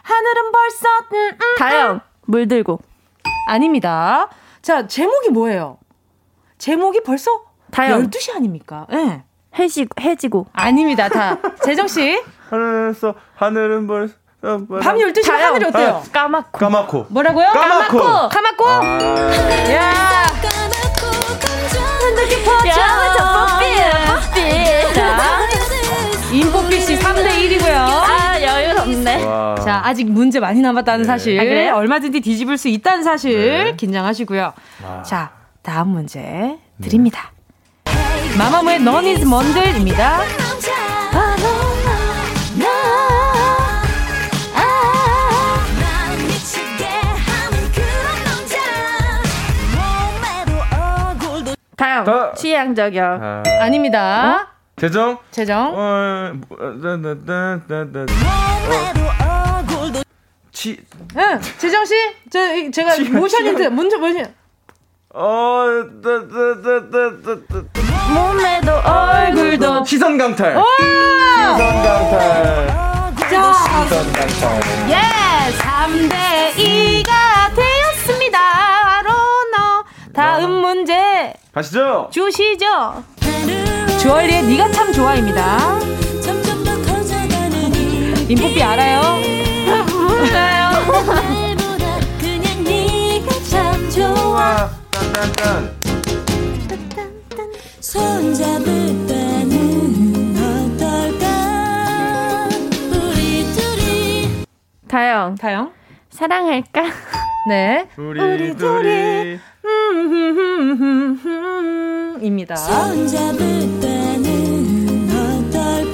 [0.03, 1.55] 하늘은 벌써, 음, 음.
[1.59, 2.79] 다영 물 들고
[3.47, 4.27] 아닙니다.
[4.69, 5.79] 자, 제목이 뭐예요?
[6.59, 7.31] 제목이 벌써
[7.71, 8.85] 다영 12시 아닙니까?
[8.91, 8.95] 예.
[8.97, 9.23] 네.
[9.57, 11.09] 해지, 해지고 아닙니다.
[11.09, 11.39] 다.
[11.63, 14.13] 재정씨, 하늘에서 하늘은 벌써
[14.43, 14.67] 밤
[14.99, 15.55] 12시 다영.
[15.55, 16.03] 하늘이 어때요?
[16.11, 17.05] 까맣고 까맣고.
[17.09, 17.47] 뭐라고요?
[17.47, 17.97] 까맣고.
[18.29, 18.67] 까맣고?
[18.67, 18.83] 아,
[19.71, 21.07] 야 까맣고
[22.05, 22.67] 흔들기 퍼져.
[22.69, 24.18] 야,
[26.31, 27.75] 임포피씨 3대 1이고요.
[27.75, 29.23] 아, 여유 없네.
[29.25, 29.55] 와.
[29.55, 31.07] 자, 아직 문제 많이 남았다는 네.
[31.07, 31.39] 사실.
[31.39, 31.69] 아, 그래?
[31.69, 33.63] 얼마든지 뒤집을 수 있다는 사실.
[33.63, 33.75] 네.
[33.75, 34.53] 긴장하시고요.
[34.83, 35.03] 와.
[35.03, 35.31] 자,
[35.63, 36.59] 다음 문제 네.
[36.81, 37.31] 드립니다.
[37.85, 38.37] 네.
[38.37, 40.19] 마마무의 넌 이즈 먼데입니다.
[51.75, 53.69] 다음, 취향 저격 아.
[53.69, 54.58] 닙니다 어?
[54.79, 55.17] 재정.
[55.31, 55.73] 재정.
[55.75, 58.05] 어, 뭐, 나, 나, 나, 나, 나.
[60.51, 60.77] 치,
[61.17, 61.93] 응, 재정 씨,
[62.29, 63.45] 저 이- 제가 모션.
[63.45, 64.33] 힌트 먼저 모션.
[65.13, 65.65] 어.
[68.13, 69.85] 몸에도 얼굴도.
[69.85, 70.55] 시선 강탈.
[70.55, 70.63] 와!
[71.35, 72.67] 시선 강탈.
[73.29, 74.89] 자, 시선 강탈.
[74.89, 74.97] 예,
[75.57, 78.39] 3대 2가 되었습니다.
[78.83, 79.09] 바로
[79.55, 79.83] 너.
[80.13, 82.09] 다음 문제 가시죠.
[82.11, 83.03] 주시죠.
[83.99, 85.77] 주얼리의 네가 참 좋아입니다.
[88.29, 89.17] 인포비 알아요?
[89.91, 90.69] 몰라요.
[90.87, 95.79] 말보다 그냥 네가 참 좋아 딴딴딴.
[97.81, 98.65] 손잡을
[99.07, 100.37] 때는
[100.77, 102.47] 어떨까
[102.89, 104.45] 우리 둘이
[104.87, 105.35] 다영.
[105.35, 105.73] 다영.
[106.09, 106.83] 사랑할까?
[107.49, 107.89] 네.
[107.97, 109.39] 우리 둘이.
[112.21, 112.55] 입니다.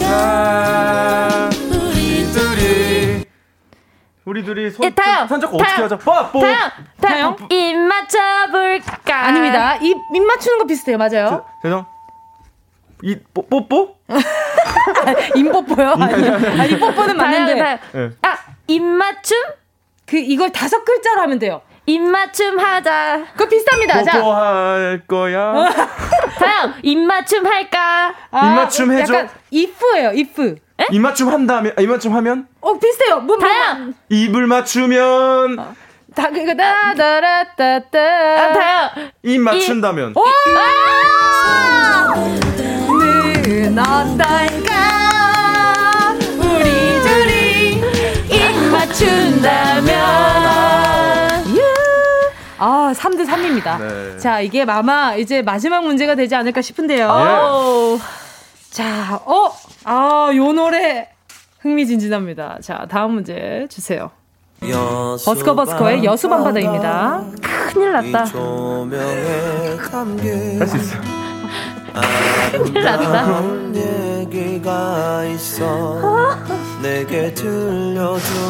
[0.08, 3.26] 아, 우리 둘이.
[4.26, 5.28] 우리 둘이 손, 예, 다영.
[5.28, 5.88] 손 잡고 어떻게?
[6.04, 6.40] 빠, 뽀.
[6.42, 6.72] 다영.
[7.02, 7.38] 다영.
[7.50, 9.26] 입 맞춰볼까?
[9.28, 9.76] 아닙니다.
[9.78, 10.98] 입, 입 맞추는 거 비슷해요.
[10.98, 11.46] 맞아요.
[11.62, 11.86] 재정.
[13.04, 13.96] 이, 뽀, 뽀뽀?
[15.36, 15.90] 인뽀뽀요.
[16.00, 17.18] 아니, 아니 뽀뽀는.
[17.18, 17.56] 맞는데.
[17.60, 17.78] 다영.
[17.96, 18.10] 예.
[18.28, 18.38] 아,
[18.68, 19.38] 입 맞춤?
[20.06, 21.62] 그, 이걸 다섯 글자로 하면 돼요.
[21.88, 23.26] 입 맞춤 하자.
[23.34, 24.04] 그거 비슷합니다.
[24.04, 24.14] 자.
[24.20, 25.70] 뽀뽀할 거야.
[26.40, 26.74] 다영.
[26.82, 28.12] 입 맞춤 할까?
[28.32, 29.14] 아, 입맞춤 해줘.
[29.14, 30.56] 약간 if예요, if.
[30.92, 32.48] 입맞춤 한다면, 아, 입맞춤 하면?
[32.62, 33.20] 어, 비슷해요.
[33.22, 33.94] 뭐, 뭐, 다영.
[34.10, 35.76] 입을 맞추면,
[36.16, 38.00] 다, 그거, 따다라따따.
[38.00, 38.90] 아, 다영.
[39.24, 40.14] 입 맞춘다면.
[40.16, 40.24] 오!
[43.48, 44.74] 는 어떨까?
[46.40, 47.82] 우리 둘이
[48.30, 50.75] 입 맞춘다면.
[52.58, 53.80] 아, 3대 3입니다.
[53.80, 54.18] 네.
[54.18, 57.08] 자, 이게 아마 이제 마지막 문제가 되지 않을까 싶은데요.
[57.08, 57.12] 예.
[58.72, 59.52] 자, 어,
[59.84, 61.10] 아, 요 노래
[61.62, 62.60] 흥미진진합니다.
[62.62, 64.12] 자, 다음 문제 주세요.
[65.26, 67.24] 버스커 버스커의 여수 밤바다입니다.
[67.74, 68.26] 큰일 났다.
[70.60, 70.98] 할 수 있어.
[72.52, 73.26] 큰일 났다.
[76.86, 78.46] 내게 들려주고파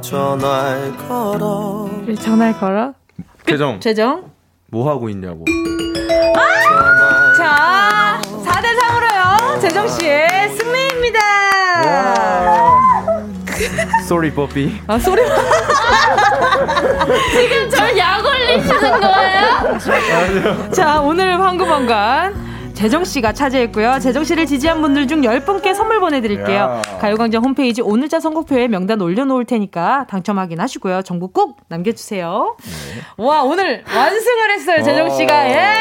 [0.00, 1.86] 전화를 걸어
[2.18, 2.94] 전화를 걸어?
[3.46, 4.30] 재정, 재정.
[4.68, 5.44] 뭐 하고 있냐고.
[7.36, 9.60] 자, 4대 3으로요.
[9.60, 11.18] 재정 씨의 승리입니다.
[14.04, 14.80] Sorry, 뽀삐.
[14.86, 15.20] 아, 소리.
[17.36, 20.70] 지금 절약 올리시는 거예요?
[20.72, 22.49] 자, 오늘 황금왕관.
[22.80, 23.98] 재정 씨가 차지했고요.
[24.00, 26.56] 재정 씨를 지지한 분들 중 10분께 선물 보내드릴게요.
[26.56, 26.82] 야.
[26.98, 31.02] 가요광장 홈페이지 오늘자 선곡표에 명단 올려놓을 테니까 당첨 확인하시고요.
[31.02, 32.56] 정보 꼭 남겨주세요.
[33.18, 35.50] 와, 오늘 완승을 했어요, 재정 씨가.
[35.50, 35.74] 예!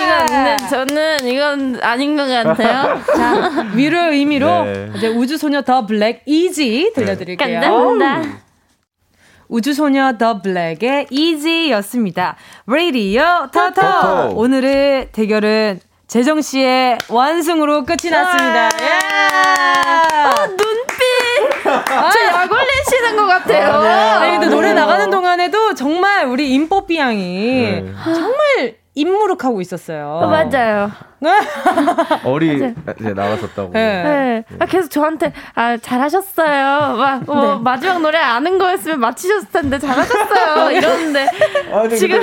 [0.00, 3.02] 이건 근데 저는 이건 아닌 것 같아요.
[3.14, 4.92] 자, 위로의 의미로 네.
[4.96, 7.60] 이제 우주소녀 더 블랙 Easy 들려드릴게요.
[7.60, 8.38] 감사합니다.
[9.48, 12.36] 우주소녀 더 블랙의 이지였습니다.
[12.66, 13.72] 라디오 터터.
[13.74, 14.28] 터터.
[14.34, 18.68] 오늘의 대결은 재정 씨의 완승으로 끝이 났습니다.
[18.80, 18.90] 예!
[20.24, 21.64] 아, 눈빛!
[21.64, 23.72] 저약 올리시는 것 같아요.
[24.20, 27.92] 아니, 근데 노래 나가는 동안에도 정말 우리 임뽀삐 양이 네.
[28.04, 30.06] 정말 임무룩하고 있었어요.
[30.22, 30.90] 어, 맞아요.
[32.24, 32.54] 어리
[32.98, 33.72] 이제 나갔었다고.
[33.72, 34.02] 네.
[34.02, 34.44] 네.
[34.58, 36.96] 아, 계속 저한테, 아, 잘하셨어요.
[36.96, 37.60] 막, 뭐, 네.
[37.62, 40.70] 마지막 노래 아는 거였으면 맞히셨을 텐데, 잘하셨어요.
[40.76, 41.26] 이러는데.
[41.72, 42.20] 아니, 지금-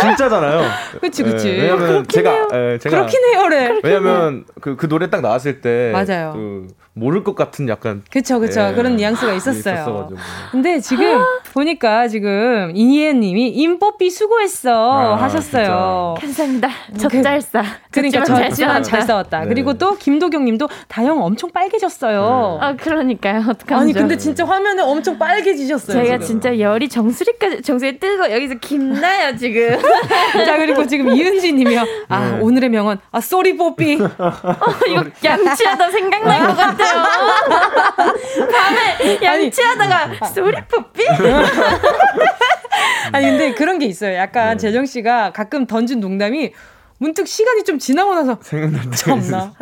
[0.00, 0.62] 진짜잖아요.
[1.00, 1.48] 그치, 그치.
[1.48, 3.80] 예, 왜냐면 제가 예, 제가 그렇긴 해요래.
[3.84, 6.32] 왜냐면 그, 그 노래 딱 나왔을 때 맞아요.
[6.34, 6.66] 그
[6.98, 8.68] 모를 것 같은 약간 그쵸, 그쵸.
[8.70, 9.74] 예, 그런 뉘앙스가 있었어요.
[9.74, 10.18] 있었어가지고.
[10.50, 11.20] 근데 지금
[11.52, 16.14] 보니까 지금 이희애 님이 임뽀삐 수고했어 아, 하셨어요.
[16.18, 16.68] 감사합니다.
[16.92, 17.62] 그- 적잘싸.
[17.90, 19.40] 그러니까 졌지만 졌지만 잘 싸웠다.
[19.40, 19.48] 네.
[19.48, 22.58] 그리고 또 김도경 님도 다영 엄청 빨개졌어요.
[22.62, 23.40] 아, 그러니까요.
[23.40, 23.74] 어떡하죠.
[23.76, 26.02] 아니 근데 진짜 화면에 엄청 빨개지셨어요.
[26.02, 26.26] 제가 지금.
[26.26, 29.76] 진짜 열이 정수리까지, 정수리 뜨고 여기서 김나요, 지금.
[30.46, 31.84] 자 그리고 지금 이은지 님이요.
[32.08, 32.40] 아 네.
[32.40, 33.98] 오늘의 명언 아 sorry 뽀삐.
[34.88, 36.85] 이거 양치하다 생각날 것 같아요.
[38.52, 41.06] 밤에 양치하다가 sorry 뽀삐?
[43.12, 44.16] 아니 근데 그런 게 있어요.
[44.16, 44.56] 약간 네.
[44.56, 46.52] 재정 씨가 가끔 던진 농담이
[46.98, 49.52] 문득 시간이 좀 지나고 나서 생각날 때 참나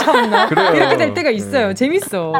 [0.00, 0.74] 참나 그래요.
[0.74, 1.68] 이렇게 될 때가 있어요.
[1.68, 1.74] 네.
[1.74, 2.32] 재밌어.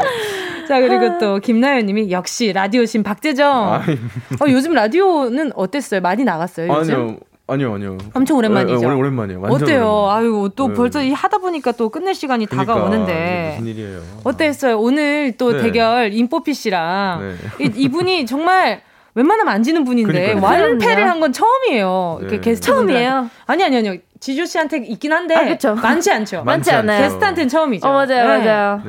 [0.69, 3.75] 자 그리고 또 김나연 님이 역시 라디오 신 박재정.
[3.75, 3.97] 아니,
[4.41, 6.01] 어, 요즘 라디오는 어땠어요?
[6.01, 6.73] 많이 나갔어요?
[6.73, 6.95] 요즘?
[6.95, 7.17] 아니요.
[7.51, 7.99] 아니요, 아니요.
[8.15, 8.81] 엄청 오랜만이죠?
[8.87, 9.41] 예, 예, 오랜만이에요.
[9.41, 9.79] 완전 어때요?
[9.81, 10.11] 오랜만이에요.
[10.11, 10.75] 아유 또 네.
[10.75, 14.01] 벌써 이 하다 보니까 또 끝낼 시간이 그러니까, 다가오는데 무슨 일이에요?
[14.25, 14.79] 어땠어요?
[14.79, 15.63] 오늘 또 네.
[15.63, 17.65] 대결 임뽀피 씨랑 네.
[17.67, 18.83] 이, 이분이 정말
[19.15, 20.43] 웬만하면 안 지는 분인데 그러니까요.
[20.63, 22.19] 완패를 한 건 처음이에요.
[22.21, 22.41] 이렇게 네.
[22.41, 23.29] 게스트 처음이에요?
[23.47, 23.97] 아니 아니 아니요.
[24.21, 25.75] 지조 씨한테 있긴 한데 아.
[25.75, 26.45] 많지 않죠.
[26.45, 27.03] 많지 않아요.
[27.03, 27.89] 게스트한테는 처음이죠.
[27.89, 28.25] 어, 맞아요, 네.
[28.45, 28.83] 맞아요.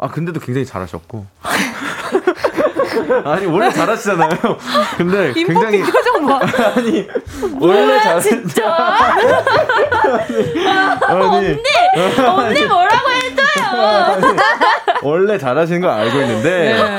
[0.00, 0.06] 네.
[0.06, 1.26] 아 근데도 굉장히 잘하셨고.
[3.24, 4.30] 아니 원래 잘하시잖아요.
[4.96, 6.40] 근데 굉장히 표정 봐.
[6.76, 7.08] 아니
[7.60, 8.64] 원래 잘 진짜.
[11.06, 11.58] 아니, 언니,
[12.26, 14.36] 언니 뭐라고 해줘요.
[15.02, 16.98] 원래 잘하시는 걸 알고 있는데 네.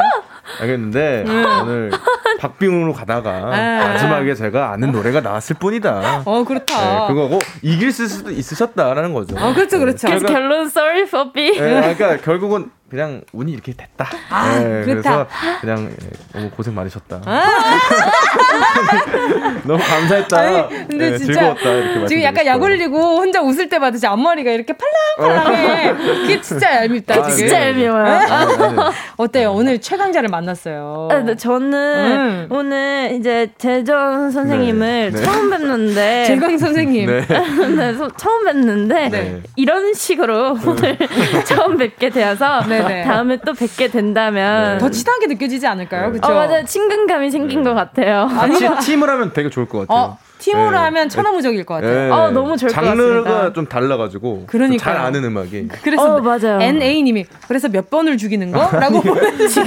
[0.62, 1.26] 알겠는데
[1.62, 1.91] 오늘
[2.39, 3.80] 박빙으로 가다가 네.
[3.80, 6.24] 마지막에 제가 아는 노래가 나왔을 뿐이다.
[6.26, 7.08] 어 네, 그렇다.
[7.08, 9.36] 그거고 이길 수도 있으셨다라는 거죠.
[9.38, 10.08] 어 그렇죠 그렇죠.
[10.08, 11.52] 그래서 결론 sorry for B.
[11.52, 14.08] 네, 그러니까 결국은 그냥 운이 이렇게 됐다.
[14.30, 15.28] 아, 네, 그렇다.
[15.28, 17.22] 그래서 그냥 예, 너무 고생 많으셨다.
[17.26, 17.44] 아.
[19.64, 20.40] 너무 감사했다.
[20.40, 22.62] 아니, 근데 네, 진짜 즐거웠다 이렇게 지금 약간 약.
[22.62, 24.74] 올리고 혼자 웃을 때마다 제 앞머리가 이렇게
[25.18, 25.94] 팔랑팔랑해.
[25.94, 27.38] 그게 진짜 얄밉다 아, 지금.
[27.38, 28.06] 진짜 얄미워요.
[28.06, 28.76] 아, 네, 네.
[29.18, 29.52] 어때요?
[29.54, 31.10] 오늘 최강자를 만났어요.
[31.12, 32.48] 아, 저는 음.
[32.50, 35.24] 오늘 이제 재정 선생님을 네, 네.
[35.24, 37.06] 처음 뵙는데 재광 선생님.
[37.08, 37.26] 네.
[37.78, 39.42] 네, 소- 처음 뵙는데 네.
[39.56, 40.98] 이런 식으로 오늘
[41.46, 43.04] 처음 뵙게 되어서 네 네.
[43.06, 44.78] 다음에 또 뵙게 된다면 네.
[44.80, 46.12] 더 친하게 느껴지지 않을까요?
[46.12, 46.32] 그렇죠?
[46.32, 48.28] 어 맞아요 친근감이 생긴 것 같아요.
[48.28, 50.04] 같이 팀을 하면 되게 좋을 것 같아요.
[50.06, 50.78] 어, 팀으로 네.
[50.78, 51.94] 하면 천하무적일 것 같아요.
[51.94, 52.10] 네.
[52.10, 53.54] 어, 너무 좋을 것 장르가 같습니다.
[53.54, 54.78] 좀 달라가지고 그러니까요.
[54.80, 55.68] 좀잘 아는 음악이.
[55.84, 56.60] 그래서 어, 맞아요.
[56.62, 58.70] NA님이 그래서 몇 번을 죽이는 거?
[58.72, 59.66] 라고 보내주시고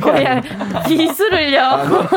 [0.00, 0.42] 그냥
[0.86, 2.08] 비수를요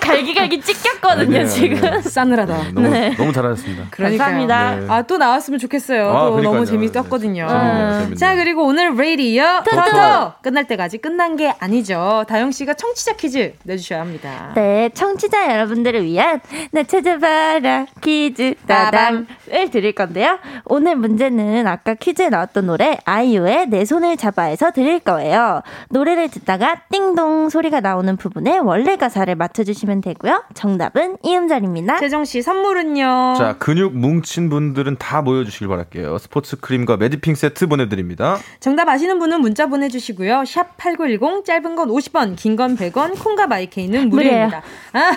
[0.00, 1.84] 갈기갈기 찢겼거든요 아니에요, 지금.
[1.84, 2.02] 아니에요.
[2.02, 2.56] 싸늘하다.
[2.58, 3.14] 네, 너무 네.
[3.16, 3.84] 너무 잘하셨습니다.
[3.90, 4.76] 감사합니다.
[4.76, 4.86] 네.
[4.88, 6.08] 아, 또 나왔으면 좋겠어요.
[6.08, 6.52] 아, 또 그러니까요.
[6.54, 7.46] 너무 재밌었거든요.
[7.46, 8.14] 네, 재밌네요, 재밌네요.
[8.16, 9.76] 자, 그리고 오늘 레이디어 토토!
[9.84, 10.32] 토토!
[10.42, 12.24] 끝날 때까지 끝난 게 아니죠.
[12.28, 14.52] 다영 씨가 청취자 퀴즈 내주셔야 합니다.
[14.54, 16.40] 네, 청취자 여러분들을 위한
[16.72, 19.26] 나 찾아봐라 퀴즈 따담을
[19.70, 20.38] 드릴 건데요.
[20.64, 25.62] 오늘 문제는 아까 퀴즈에 나왔던 노래 아이유의 내 손을 잡아에서 드릴 거예요.
[25.90, 30.44] 노래를 듣다가 띵동 소리가 나오는 부분에 원래 가사를 맞춰주시면 되고요.
[30.54, 31.98] 정답은 이 음절입니다.
[31.98, 33.34] 재정 씨 선물은요.
[33.38, 36.18] 자, 근육 뭉친 분들은 다 모여주시길 바랄게요.
[36.18, 38.38] 스포츠 크림과 매디핑 세트 보내드립니다.
[38.60, 40.44] 정답 아시는 분은 문자 보내주시고요.
[40.46, 44.62] 샵 8910 짧은 건 50원, 긴 건 100원, 콩과 마이케이는 무료입니다.
[44.92, 45.12] 아,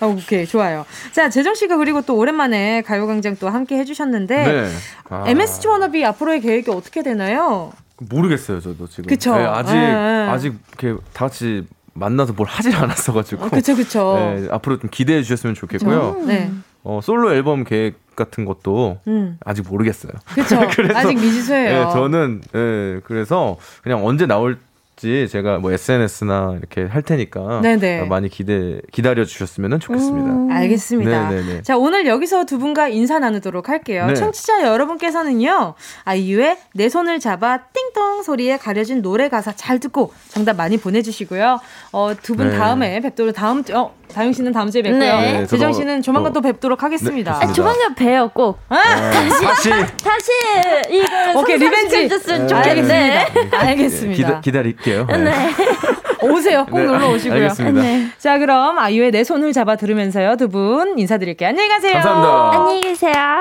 [0.00, 0.67] 아, 오케이 좋아요.
[1.12, 4.68] 자 재정 씨가 그리고 또 오랜만에 가요광장 또 함께 해주셨는데 네.
[5.10, 7.72] 아, MSG 워너비 앞으로의 계획이 어떻게 되나요?
[7.98, 9.08] 모르겠어요, 저도 지금.
[9.08, 9.34] 그쵸.
[9.36, 10.28] 네, 아직 예, 예.
[10.30, 13.46] 아직 이렇게 다 같이 만나서 뭘 하질 않았어가지고.
[13.46, 14.14] 어, 그쵸 그쵸.
[14.40, 16.22] 네, 앞으로 좀 기대해 주셨으면 좋겠고요.
[16.26, 16.50] 네.
[16.84, 19.36] 어, 솔로 앨범 계획 같은 것도 음.
[19.44, 20.12] 아직 모르겠어요.
[20.34, 20.58] 그쵸.
[20.94, 21.84] 아직 미지수예요.
[21.86, 24.58] 네, 저는 예, 그래서 그냥 언제 나올
[24.98, 28.02] 지 제가 뭐 SNS나 이렇게 할 테니까 네네.
[28.08, 30.54] 많이 기대 기다려 주셨으면 좋겠습니다.
[30.56, 31.30] 알겠습니다.
[31.30, 31.62] 네네네.
[31.62, 34.06] 자, 오늘 여기서 두 분과 인사 나누도록 할게요.
[34.06, 34.14] 네.
[34.14, 35.74] 청취자 여러분께서는요,
[36.04, 41.60] 아이유의 내 손을 잡아 띵동 소리에 가려진 노래 가사 잘 듣고 정답 많이 보내주시고요.
[41.92, 42.56] 어, 두분 네.
[42.58, 44.98] 다음에 뵙도록 다음, 주- 어, 다영 씨는 다음 주에 뵙고요.
[45.00, 45.32] 네.
[45.40, 47.38] 네, 재정 저도 씨는 조만간 또, 또- 뵙도록 하겠습니다.
[47.38, 48.58] 네, 아, 조만간 봬요 꼭.
[48.70, 48.76] 네,
[49.38, 50.32] 다시 다시
[50.90, 52.08] 이걸 오케이, revenge.
[52.08, 52.46] 성사시켜줬으면 네.
[52.48, 53.18] 좋겠네.
[53.18, 53.58] 알겠습니다.
[53.60, 54.40] 알겠습니다.
[54.40, 55.06] 기다, 기다 릴게요.
[55.06, 55.18] 네.
[55.24, 55.54] 네.
[56.22, 56.66] 오세요.
[56.66, 57.34] 꼭 네, 놀러 오시고요.
[57.42, 57.80] 알겠습니다.
[57.80, 58.08] 네.
[58.18, 60.36] 자, 그럼 아이유의 내 손을 잡아 들으면서요.
[60.36, 61.50] 두 분 인사드릴게요.
[61.50, 61.92] 안녕히 가세요.
[61.94, 62.58] 감사합니다.
[62.58, 63.40] 안녕히 계세요.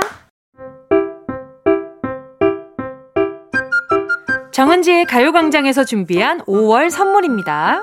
[4.52, 7.82] 정은지의 가요광장에서 준비한 5월 선물입니다.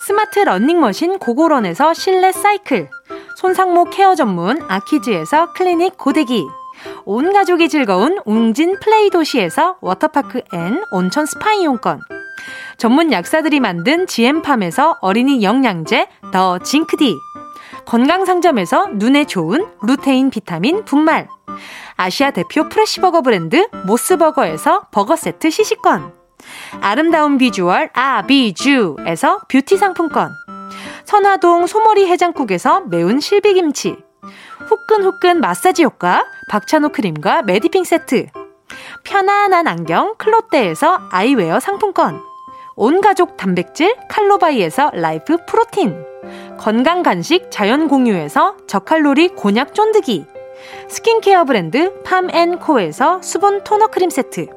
[0.00, 2.88] 스마트 러닝머신 고고런에서 실내 사이클,
[3.36, 6.44] 손상모 케어 전문 아키즈에서 클리닉 고데기,
[7.04, 12.00] 온 가족이 즐거운 웅진 플레이 도시에서 워터파크 and 온천 스파 이용권,
[12.78, 17.16] 전문 약사들이 만든 지엠팜에서 어린이 영양제 더 징크디,
[17.86, 21.28] 건강상점에서 눈에 좋은 루테인 비타민 분말,
[21.96, 26.12] 아시아 대표 fresh버거 브랜드 모스버거에서 버거 세트 시식권,
[26.82, 30.30] 아름다운 비주얼 아비주에서 뷰티 상품권,
[31.04, 33.96] 선화동 소머리 해장국에서 매운 실비김치,
[34.68, 38.26] 후끈후끈 마사지 효과 박찬호 크림과 메디핑 세트,
[39.04, 42.20] 편안한 안경 클로떼에서 아이웨어 상품권,
[42.78, 45.96] 온 가족 단백질 칼로바이에서 라이프 프로틴,
[46.58, 50.26] 건강 간식 자연 공유에서 저칼로리 곤약 쫀득이,
[50.86, 54.48] 스킨케어 브랜드 팜앤코에서 수분 토너 크림 세트,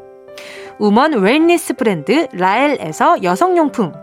[0.80, 3.94] woman wellness 브랜드 라엘에서 여성용품,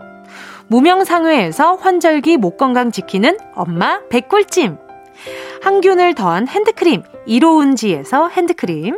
[0.65, 4.79] 무명상회에서 환절기 목 건강 지키는 엄마 백골찜,
[5.61, 8.97] 항균을 더한 핸드크림 이로운지에서 핸드크림,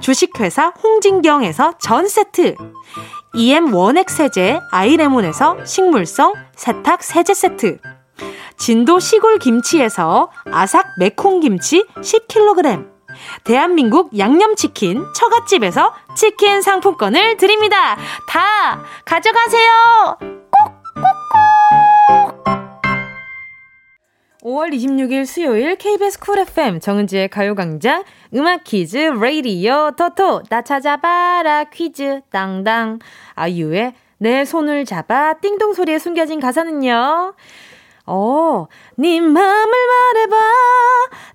[0.00, 2.56] 주식회사 홍진경에서 전 세트.
[3.34, 7.78] EM 원액 세제 아이레몬에서 식물성 세탁 세제 세트.
[8.58, 12.90] 진도 시골 김치에서 아삭 매콩 김치 10kg.
[13.44, 17.96] 대한민국 양념치킨 처갓집에서 치킨 상품권을 드립니다.
[18.28, 20.16] 다 가져가세요.
[20.94, 22.71] 꼭꼭꼭.
[24.42, 28.02] 5월 26일 수요일 KBS 쿨 FM 정은지의 가요광장
[28.34, 32.98] 음악 퀴즈 레이디오 토토 나 찾아봐라 퀴즈 땅땅
[33.34, 37.34] 아이유의 내 손을 잡아 띵동 소리에 숨겨진 가사는요.
[38.06, 40.36] 어, 네 맘을 말해봐.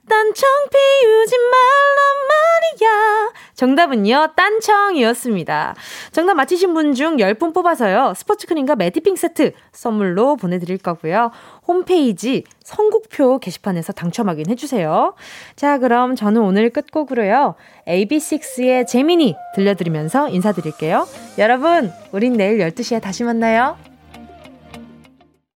[0.09, 3.31] 딴청 피우지 말란 말이야.
[3.55, 5.75] 정답은요, 딴청이었습니다.
[6.11, 11.31] 정답 맞히신 분 중 10분 뽑아서요, 스포츠 크림과 매디핑 세트 선물로 보내드릴 거고요.
[11.67, 15.15] 홈페이지 선곡표 게시판에서 당첨 확인해주세요.
[15.55, 17.55] 자, 그럼 저는 오늘 끝곡으로요,
[17.87, 21.07] AB6IX의 재민이 들려드리면서 인사드릴게요.
[21.37, 23.77] 여러분, 우린 내일 12시에 다시 만나요.